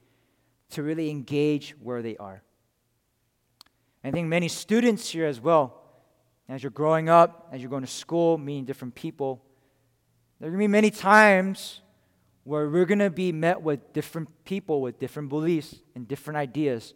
to 0.72 0.82
really 0.82 1.10
engage 1.10 1.76
where 1.82 2.02
they 2.02 2.17
are? 2.17 2.41
I 4.04 4.12
think 4.12 4.28
many 4.28 4.48
students 4.48 5.10
here 5.10 5.26
as 5.26 5.39
well 5.39 5.76
as 6.48 6.63
you're 6.63 6.72
growing 6.72 7.10
up, 7.10 7.50
as 7.52 7.62
you're 7.62 7.69
going 7.69 7.84
to 7.84 7.88
school, 7.88 8.38
meeting 8.38 8.65
different 8.65 8.95
people, 8.95 9.43
there 10.39 10.48
are 10.48 10.52
going 10.52 10.62
to 10.62 10.63
be 10.63 10.72
many 10.72 10.89
times 10.89 11.82
where 12.43 12.67
we're 12.69 12.86
going 12.86 13.00
to 13.00 13.10
be 13.10 13.32
met 13.32 13.62
with 13.62 13.93
different 13.93 14.30
people 14.45 14.82
with 14.82 14.98
different 14.98 15.30
beliefs 15.30 15.76
and 15.93 16.08
different 16.08 16.38
ideas. 16.38 16.95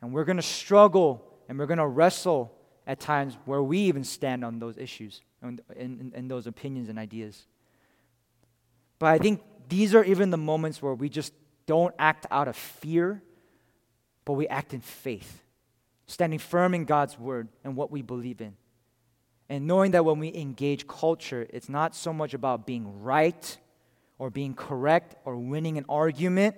And 0.00 0.12
we're 0.14 0.24
going 0.24 0.36
to 0.36 0.42
struggle 0.42 1.22
and 1.48 1.58
we're 1.58 1.66
going 1.66 1.78
to 1.78 1.86
wrestle 1.86 2.56
at 2.90 2.98
times 2.98 3.38
where 3.44 3.62
we 3.62 3.78
even 3.78 4.02
stand 4.02 4.44
on 4.44 4.58
those 4.58 4.76
issues 4.76 5.22
and, 5.42 5.60
and, 5.78 6.12
and 6.12 6.28
those 6.28 6.48
opinions 6.48 6.88
and 6.88 6.98
ideas. 6.98 7.46
But 8.98 9.10
I 9.10 9.18
think 9.18 9.42
these 9.68 9.94
are 9.94 10.02
even 10.02 10.30
the 10.30 10.36
moments 10.36 10.82
where 10.82 10.92
we 10.92 11.08
just 11.08 11.32
don't 11.66 11.94
act 12.00 12.26
out 12.32 12.48
of 12.48 12.56
fear, 12.56 13.22
but 14.24 14.32
we 14.32 14.48
act 14.48 14.74
in 14.74 14.80
faith 14.80 15.44
standing 16.08 16.40
firm 16.40 16.74
in 16.74 16.84
God's 16.84 17.16
word 17.16 17.46
and 17.62 17.76
what 17.76 17.92
we 17.92 18.02
believe 18.02 18.40
in. 18.40 18.56
And 19.48 19.68
knowing 19.68 19.92
that 19.92 20.04
when 20.04 20.18
we 20.18 20.34
engage 20.34 20.88
culture, 20.88 21.46
it's 21.50 21.68
not 21.68 21.94
so 21.94 22.12
much 22.12 22.34
about 22.34 22.66
being 22.66 23.04
right 23.04 23.56
or 24.18 24.30
being 24.30 24.54
correct 24.54 25.14
or 25.24 25.36
winning 25.36 25.78
an 25.78 25.84
argument, 25.88 26.56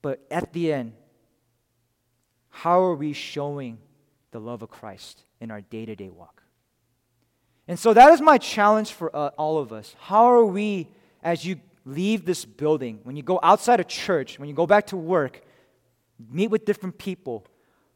but 0.00 0.26
at 0.30 0.54
the 0.54 0.72
end, 0.72 0.94
how 2.48 2.80
are 2.80 2.94
we 2.94 3.12
showing 3.12 3.76
the 4.30 4.40
love 4.40 4.62
of 4.62 4.70
Christ 4.70 5.22
in 5.40 5.50
our 5.50 5.60
day 5.60 5.86
to 5.86 5.94
day 5.94 6.10
walk? 6.10 6.42
And 7.66 7.78
so 7.78 7.92
that 7.92 8.12
is 8.12 8.20
my 8.20 8.38
challenge 8.38 8.92
for 8.92 9.14
uh, 9.14 9.28
all 9.36 9.58
of 9.58 9.72
us. 9.72 9.94
How 10.00 10.24
are 10.30 10.44
we, 10.44 10.88
as 11.22 11.44
you 11.44 11.60
leave 11.84 12.24
this 12.24 12.44
building, 12.44 13.00
when 13.02 13.16
you 13.16 13.22
go 13.22 13.38
outside 13.42 13.78
of 13.78 13.88
church, 13.88 14.38
when 14.38 14.48
you 14.48 14.54
go 14.54 14.66
back 14.66 14.86
to 14.88 14.96
work, 14.96 15.42
meet 16.30 16.48
with 16.48 16.64
different 16.64 16.98
people, 16.98 17.46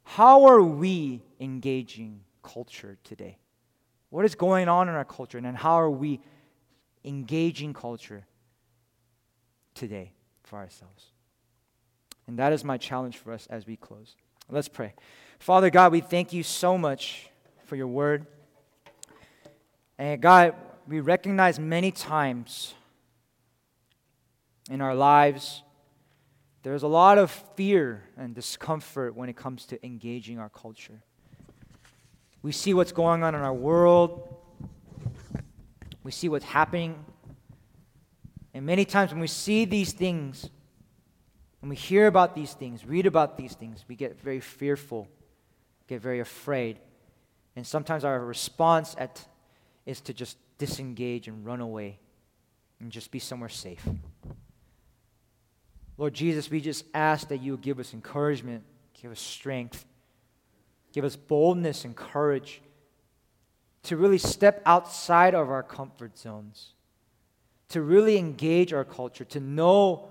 how 0.05 0.45
are 0.45 0.63
we 0.63 1.23
engaging 1.41 2.21
culture 2.43 2.99
today? 3.03 3.39
What 4.11 4.25
is 4.27 4.35
going 4.35 4.69
on 4.69 4.89
in 4.89 4.95
our 4.95 5.05
culture, 5.05 5.39
and 5.39 5.57
how 5.57 5.81
are 5.81 5.91
we 5.91 6.21
engaging 7.05 7.73
culture 7.73 8.27
today 9.75 10.13
for 10.43 10.57
ourselves? 10.57 11.07
And 12.27 12.39
that 12.39 12.53
is 12.53 12.63
my 12.63 12.77
challenge 12.77 13.17
for 13.17 13.33
us 13.33 13.47
as 13.49 13.67
we 13.67 13.77
close. 13.77 14.17
Let's 14.51 14.69
pray. 14.69 14.93
Father 15.43 15.71
God, 15.71 15.91
we 15.91 16.01
thank 16.01 16.33
you 16.33 16.45
so 16.45 16.79
much 16.79 17.29
for 17.65 17.75
your 17.75 17.89
word. 17.89 18.27
And 19.99 20.23
God, 20.23 20.55
we 20.87 21.01
recognize 21.01 21.59
many 21.59 21.91
times 21.91 22.75
in 24.71 24.81
our 24.81 24.95
lives 24.95 25.65
There's 26.63 26.85
a 26.85 26.89
lot 26.89 27.19
of 27.19 27.33
fear 27.57 28.05
and 28.17 28.37
discomfort 28.37 29.17
when 29.17 29.29
it 29.29 29.35
comes 29.35 29.65
to 29.67 29.85
engaging 29.85 30.39
our 30.39 30.49
culture. 30.49 31.03
We 32.41 32.53
see 32.53 32.73
what's 32.73 32.93
going 32.93 33.25
on 33.25 33.35
in 33.35 33.41
our 33.41 33.53
world, 33.53 34.37
we 36.05 36.13
see 36.13 36.29
what's 36.29 36.45
happening. 36.45 37.05
And 38.55 38.65
many 38.65 38.85
times 38.85 39.11
when 39.11 39.21
we 39.21 39.27
see 39.27 39.65
these 39.65 39.93
things, 39.93 40.51
when 41.59 41.71
we 41.71 41.75
hear 41.75 42.07
about 42.07 42.37
these 42.37 42.53
things, 42.53 42.87
read 42.87 43.07
about 43.07 43.37
these 43.37 43.55
things, 43.55 43.85
we 43.89 43.97
get 43.97 44.21
very 44.21 44.39
fearful, 44.39 45.09
get 45.93 46.03
very 46.03 46.21
afraid. 46.21 46.79
And 47.55 47.67
sometimes 47.67 48.05
our 48.05 48.19
response 48.19 48.97
at, 48.99 49.25
is 49.85 50.01
to 50.03 50.15
just 50.15 50.39
disengage 50.59 51.29
and 51.29 51.45
run 51.45 51.61
away 51.61 51.99
and 52.81 52.91
just 52.91 53.11
be 53.11 53.19
somewhere 53.19 53.49
safe. 53.49 53.87
Lord 55.99 56.15
Jesus, 56.15 56.51
we 56.51 56.61
just 56.61 56.85
ask 56.95 57.29
that 57.29 57.43
you 57.43 57.57
give 57.59 57.79
us 57.79 57.93
encouragement, 57.93 58.65
give 59.01 59.13
us 59.13 59.21
strength, 59.21 59.85
give 60.93 61.05
us 61.05 61.15
boldness 61.15 61.85
and 61.85 61.95
courage 61.95 62.63
to 63.85 63.97
really 63.97 64.19
step 64.19 64.63
outside 64.65 65.35
of 65.35 65.51
our 65.51 65.63
comfort 65.63 66.17
zones, 66.17 66.73
to 67.69 67.83
really 67.83 68.17
engage 68.17 68.73
our 68.73 68.85
culture, 68.85 69.25
to 69.25 69.41
know 69.41 70.09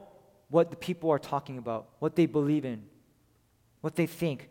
what 0.50 0.70
the 0.70 0.76
people 0.76 1.10
are 1.10 1.20
talking 1.20 1.58
about, 1.58 1.88
what 2.00 2.16
they 2.16 2.26
believe 2.26 2.66
in, 2.66 2.84
what 3.80 3.96
they 3.96 4.06
think. 4.06 4.50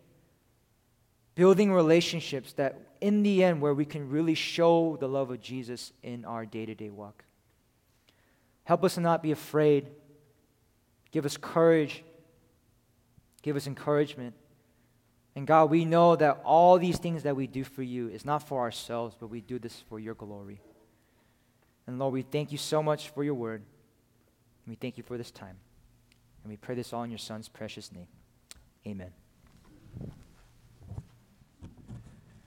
Building 1.34 1.72
relationships 1.72 2.52
that, 2.54 2.80
in 3.00 3.22
the 3.22 3.44
end, 3.44 3.60
where 3.60 3.74
we 3.74 3.84
can 3.84 4.10
really 4.10 4.34
show 4.34 4.96
the 5.00 5.08
love 5.08 5.30
of 5.30 5.40
Jesus 5.40 5.92
in 6.02 6.24
our 6.24 6.44
day 6.44 6.66
to 6.66 6.74
day 6.74 6.90
walk. 6.90 7.24
Help 8.64 8.84
us 8.84 8.94
to 8.94 9.00
not 9.00 9.22
be 9.22 9.32
afraid. 9.32 9.88
Give 11.10 11.24
us 11.24 11.36
courage. 11.36 12.04
Give 13.42 13.56
us 13.56 13.66
encouragement. 13.66 14.34
And 15.34 15.46
God, 15.46 15.70
we 15.70 15.84
know 15.84 16.16
that 16.16 16.40
all 16.44 16.78
these 16.78 16.98
things 16.98 17.22
that 17.22 17.36
we 17.36 17.46
do 17.46 17.64
for 17.64 17.82
you 17.82 18.08
is 18.08 18.24
not 18.24 18.46
for 18.46 18.60
ourselves, 18.60 19.16
but 19.18 19.28
we 19.28 19.40
do 19.40 19.58
this 19.58 19.82
for 19.88 19.98
your 19.98 20.14
glory. 20.14 20.60
And 21.86 21.98
Lord, 21.98 22.12
we 22.12 22.22
thank 22.22 22.52
you 22.52 22.58
so 22.58 22.82
much 22.82 23.08
for 23.10 23.24
your 23.24 23.34
word. 23.34 23.62
We 24.66 24.74
thank 24.74 24.98
you 24.98 25.04
for 25.04 25.16
this 25.16 25.30
time. 25.30 25.56
And 26.42 26.50
we 26.50 26.56
pray 26.56 26.74
this 26.74 26.92
all 26.92 27.02
in 27.02 27.10
your 27.10 27.18
Son's 27.18 27.48
precious 27.48 27.92
name. 27.92 28.06
Amen. 28.86 29.19